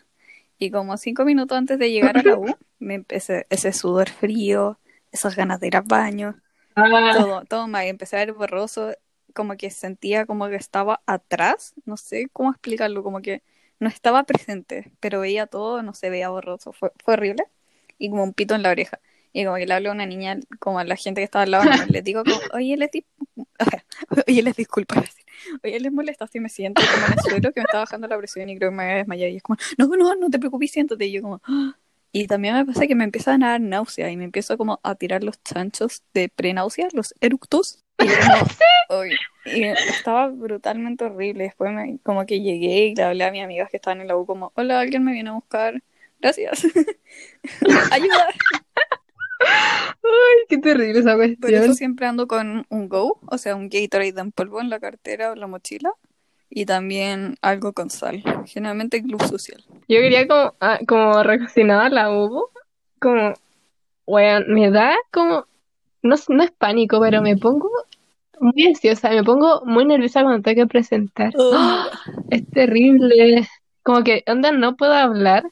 [0.58, 4.78] Y como cinco minutos antes de llegar a la U, me empecé ese sudor frío,
[5.12, 6.40] esas ganas de ir al baño,
[6.76, 7.14] ah.
[7.16, 7.86] todo, todo mal.
[7.86, 8.92] Empecé a ver borroso,
[9.34, 13.42] como que sentía como que estaba atrás, no sé cómo explicarlo, como que
[13.80, 17.44] no estaba presente, pero veía todo, no se veía borroso, fue, fue horrible.
[17.98, 19.00] Y como un pito en la oreja.
[19.37, 21.51] Y como que le hablo a una niña, como a la gente que estaba al
[21.51, 22.89] lado, le digo como, oye, les,
[24.28, 25.03] oye, les disculpa,
[25.64, 28.16] oye, les molesta si me siento como en el suelo, que me está bajando la
[28.16, 29.30] presión y creo que me voy a desmayar.
[29.30, 31.07] Y es como, no, no, no te preocupes, siéntate.
[31.07, 31.76] Y yo como, ¡Ah!
[32.12, 34.95] y también me pasa que me empiezan a dar náusea y me empiezo como a
[34.95, 37.85] tirar los chanchos de prenáusea, los eructos.
[37.99, 38.07] Y,
[39.47, 41.43] y estaba brutalmente horrible.
[41.43, 44.16] Después me, como que llegué y le hablé a mis amigas que estaban en la
[44.16, 45.82] U como, hola, alguien me viene a buscar.
[46.20, 46.64] Gracias.
[47.91, 48.28] Ayuda.
[49.41, 51.41] Ay, qué terrible esa cuestión.
[51.41, 54.80] Por eso siempre ando con un Go, o sea, un Gatorade en polvo en la
[54.80, 55.93] cartera o la mochila.
[56.51, 59.64] Y también algo con sal, generalmente club social.
[59.89, 62.51] Yo quería como, ah, como a la uvo,
[63.01, 63.35] como,
[64.07, 65.47] bueno, me da como,
[66.03, 67.68] no, no es pánico, pero me pongo
[68.39, 71.32] muy ansiosa, me pongo muy nerviosa cuando tengo que presentar.
[72.30, 73.49] Es terrible.
[73.82, 75.45] Como que, onda, no puedo hablar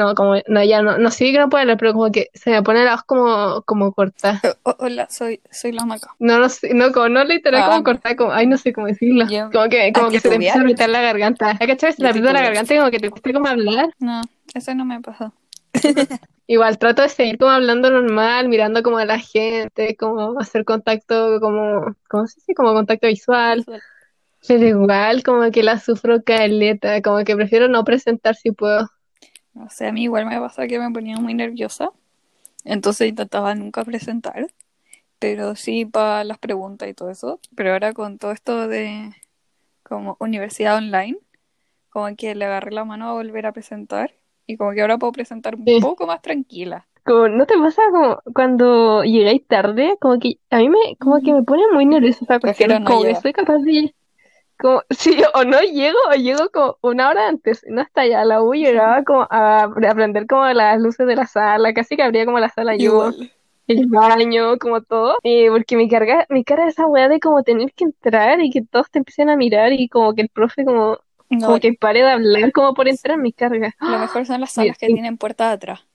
[0.00, 2.50] no, como, no, ya no, no sí que no puedo hablar, pero como que se
[2.50, 4.40] me pone la voz como, como corta.
[4.78, 6.14] Hola, soy, soy la maca.
[6.18, 7.84] No, no sé, no, como, no literal como ah.
[7.84, 9.26] corta, como, ay, no sé cómo decirlo.
[9.52, 11.56] Como que, como que, se te empieza a apretar la garganta.
[11.60, 13.90] ¿Hay que Se te aprieta la garganta y como que te cuesta como hablar.
[13.98, 14.22] No,
[14.54, 15.32] eso no me ha pasado.
[16.46, 21.38] Igual trato de seguir como hablando normal, mirando como a la gente, como hacer contacto,
[21.40, 22.54] como, ¿cómo se dice?
[22.54, 23.64] Como contacto visual.
[24.46, 28.90] Pero igual, como que la sufro caleta, como que prefiero no presentar si puedo.
[29.54, 31.90] No sé, a mí igual me pasa que me ponía muy nerviosa.
[32.64, 34.48] Entonces intentaba nunca presentar.
[35.18, 37.40] pero sí para las preguntas y todo eso.
[37.56, 39.12] Pero ahora con todo esto de
[39.82, 41.18] como universidad online,
[41.90, 44.12] como que le agarré la mano a volver a presentar
[44.46, 45.80] y como que ahora puedo presentar un Sí.
[45.80, 46.86] poco más tranquila.
[47.04, 49.96] Como, ¿no te pasa como cuando llegáis tarde?
[50.00, 52.84] Como que a mí me, como que me pone muy nerviosa esa cuestión.
[52.84, 53.94] no Como que soy capaz de,
[54.60, 58.20] como, sí, o no llego, o llego como una hora antes, no hasta allá.
[58.20, 61.96] A la U llegaba como a, a aprender como las luces de la sala, casi
[61.96, 63.10] que abría como la sala yo,
[63.66, 65.16] el baño, como todo.
[65.22, 68.62] Y porque me carga, me carga esa weá de como tener que entrar y que
[68.62, 70.98] todos te empiecen a mirar y como que el profe como,
[71.30, 73.74] No, como que pare de hablar como por entrar, me carga.
[73.80, 75.86] lo mejor son las salas que tienen puertas de atrás.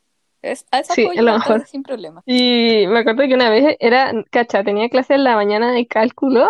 [0.41, 1.47] Es, a esas Sí, lo mejor.
[1.47, 2.21] tarde sin problema.
[2.25, 6.47] Y me acuerdo que una vez era, cacha, tenía clase en la mañana de cálculo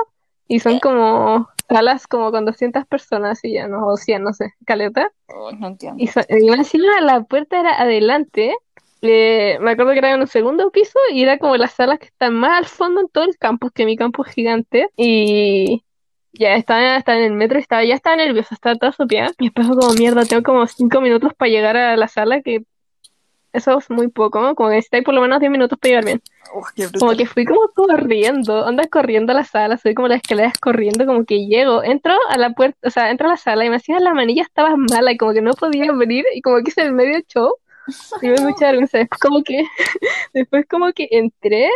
[0.48, 4.54] y son como salas como con 200 personas y ya no, o 100, no sé,
[4.66, 5.12] caleta.
[5.28, 6.04] Oh, no entiendo.
[6.04, 8.56] Y, y encima la puerta era adelante.
[9.02, 12.08] eh, me acuerdo que era en un segundo piso y era como las salas que
[12.08, 14.90] están más al fondo en todo el campus, que mi campus es gigante.
[14.98, 15.84] Y
[16.34, 19.32] ya estaba, estaba en el metro y estaba, ya estaba nerviosa, estaba toda sopiada.
[19.40, 22.64] Y después como mierda, tengo como 5 minutos para llegar a la sala, que
[23.56, 24.56] eso es muy poco, ¿no?
[24.56, 26.22] Como que necesitáis por lo menos 10 minutos para llegar bien.
[26.54, 26.64] Oh,
[27.00, 31.06] Como que fui como corriendo, anda corriendo a la sala, subí como las escaleras corriendo,
[31.06, 33.78] como que llego, entro a la puerta, o sea, entro a la sala y me
[33.78, 36.84] hacía la manilla estaba mala y como que no podía abrir y como que hice
[36.84, 37.56] el medio show
[38.22, 38.98] y me mucha vergüenza.
[38.98, 39.64] Después como que,
[40.34, 41.70] después como que entré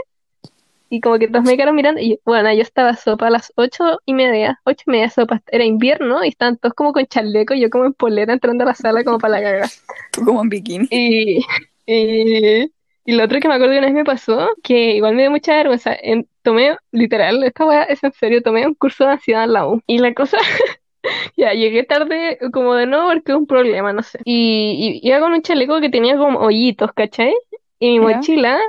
[0.90, 4.00] y como que todos me quedaron mirando y bueno, yo estaba sopa a las ocho
[4.06, 7.62] y media, ocho y media sopa, era invierno y estaban todos como con chaleco y
[7.62, 9.68] yo como en polera entrando a la sala como para la caga.
[10.12, 10.88] Tú como en bikini.
[10.90, 11.46] Y,
[11.86, 12.72] y,
[13.06, 15.32] y lo otro que me acuerdo que una vez me pasó, que igual me dio
[15.32, 19.44] mucha vergüenza, en- tomé, literal, esta weá es en serio, tomé un curso de ansiedad
[19.44, 19.82] en la U.
[19.88, 20.38] Y la cosa,
[21.38, 24.20] ya, llegué tarde como de nuevo porque un problema, no sé.
[24.26, 27.34] Y, y iba con un chaleco que tenía como hoyitos, ¿cachai?
[27.80, 28.16] Y mi Ya.
[28.16, 28.60] mochila,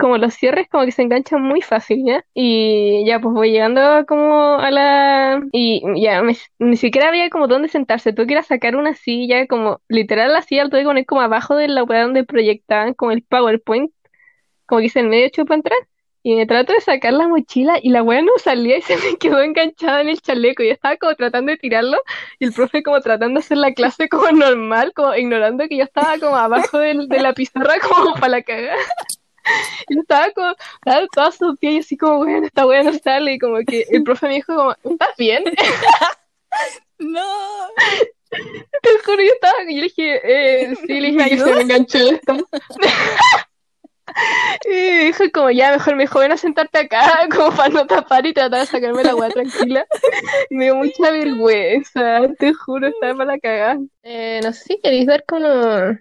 [0.00, 2.24] como los cierres, como que se enganchan muy fácil, ¿ya?
[2.34, 5.42] Y ya, pues voy llegando como a la...
[5.52, 8.12] Y ya, me- ni siquiera había como dónde sentarse.
[8.12, 11.06] Tuve que ir a sacar una silla, como literal la silla la tuve que poner
[11.06, 13.92] como abajo de la weá donde proyectaban como el PowerPoint,
[14.66, 15.78] como que hice el medio hecho para entrar.
[16.22, 19.16] Y me trato de sacar la mochila y la weá no salía y se me
[19.18, 20.62] quedó enganchada en el chaleco.
[20.62, 21.96] Y estaba como tratando de tirarlo
[22.38, 25.84] y el profe como tratando de hacer la clase como normal, como ignorando que yo
[25.84, 28.76] estaba como abajo del- de la pizarra como para la cagada.
[29.88, 33.34] Yo estaba como, estaba toda pie y así como, bueno, esta weá no sale.
[33.34, 35.44] Y como que el profe me dijo como, ¿estás bien?
[36.98, 37.70] No.
[38.30, 41.98] Te juro, yo estaba, yo le dije, eh, sí, le dije que se me enganchó
[41.98, 42.36] esto.
[44.68, 48.26] Y dijo como, ya, mejor me dijo, ven a sentarte acá, como para no tapar
[48.26, 49.86] y tratar de sacarme la weá tranquila.
[50.50, 53.78] Y me dio mucha vergüenza, te juro, estaba para la cagada.
[54.02, 55.46] Eh, no sé si queréis dar como,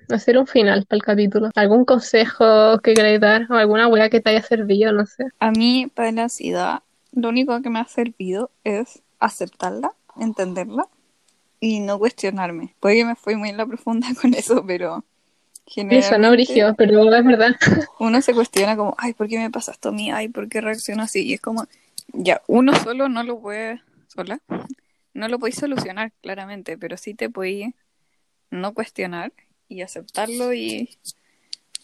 [0.10, 1.50] hacer un final para el capítulo.
[1.56, 3.48] ¿Algún consejo que queráis dar?
[3.50, 5.26] O alguna weá que te haya servido, no sé.
[5.40, 6.82] A mí, para la ansiedad,
[7.12, 10.88] lo único que me ha servido es aceptarla, entenderla
[11.60, 12.76] y no cuestionarme.
[12.80, 15.04] Puede que me fui muy en la profunda con eso, pero
[15.76, 17.56] Eso, no brigio, pero es verdad.
[18.00, 20.12] uno se cuestiona como, ay, ¿por qué me pasa esto a mí?
[20.12, 21.26] Ay, ¿por qué reacciono así?
[21.26, 21.66] Y es como,
[22.14, 24.40] ya, uno solo no lo puede, sola,
[25.14, 27.74] no lo podéis solucionar claramente, pero sí te podéis
[28.50, 29.32] no cuestionar
[29.68, 30.90] y aceptarlo y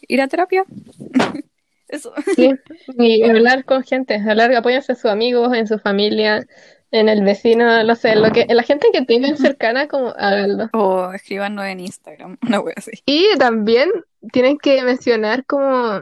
[0.07, 0.65] ir a terapia.
[1.87, 2.13] Eso.
[2.35, 2.51] Sí,
[2.97, 6.47] y hablar con gente, hablar, apóyense a sus amigos, en su familia,
[6.91, 10.69] en el vecino, no sé, lo que, en la gente que tengan cercana, como háganlo.
[10.73, 12.91] O escríbanos en Instagram, una wea así.
[13.05, 13.89] Y también
[14.31, 16.01] tienen que mencionar como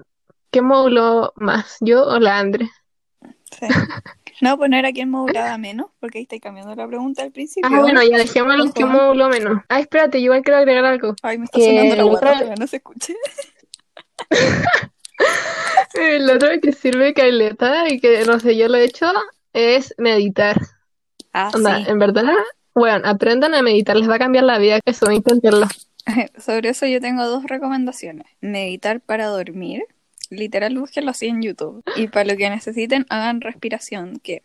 [0.52, 2.70] qué módulo más, yo o la Andre.
[3.60, 3.68] Sí.
[4.42, 7.70] No poner aquí en modulada menos, porque ahí estoy cambiando la pregunta al principio.
[7.72, 8.94] Ah, bueno, ya dejémoslo qué Ojo.
[8.94, 9.62] módulo menos.
[9.70, 11.16] Ah, espérate, yo igual quiero agregar algo.
[11.22, 13.16] Ay, me está que sonando la otra- guata, pero no se escuche.
[15.94, 19.06] El otro que sirve caleta y que no sé, yo lo he hecho
[19.54, 20.60] es meditar.
[21.34, 21.86] Ah, Onda, sí.
[21.88, 22.24] en verdad,
[22.76, 24.80] bueno, aprendan a meditar, les va a cambiar la vida.
[24.86, 25.68] Eso, inténtenlo.
[26.38, 28.28] Sobre eso yo tengo dos recomendaciones.
[28.42, 29.84] Meditar para dormir.
[30.30, 31.84] Literal, búsquenlo así en YouTube.
[31.96, 34.42] Y para lo que necesiten, hagan respiración, que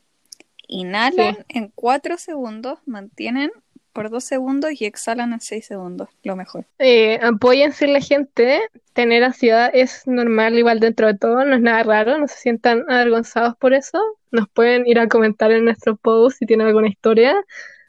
[0.67, 1.43] inhalan Sí.
[1.49, 3.51] en 4 segundos, mantienen
[3.99, 6.09] por 2 segundos y exhalan en 6 segundos.
[6.23, 6.65] Lo mejor.
[6.79, 8.61] Eh, apóyense en la gente.
[8.93, 12.85] Tener ansiedad es normal igual dentro de todo, no es nada raro, no se sientan
[12.89, 13.99] avergonzados por eso.
[14.31, 17.45] Nos pueden ir a comentar en nuestro post si tienen alguna historia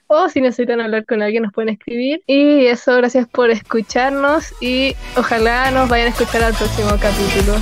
[0.08, 2.24] o si necesitan hablar con alguien nos pueden escribir.
[2.26, 7.54] Y eso, gracias por escucharnos y ojalá nos vayan a escuchar al próximo capítulo.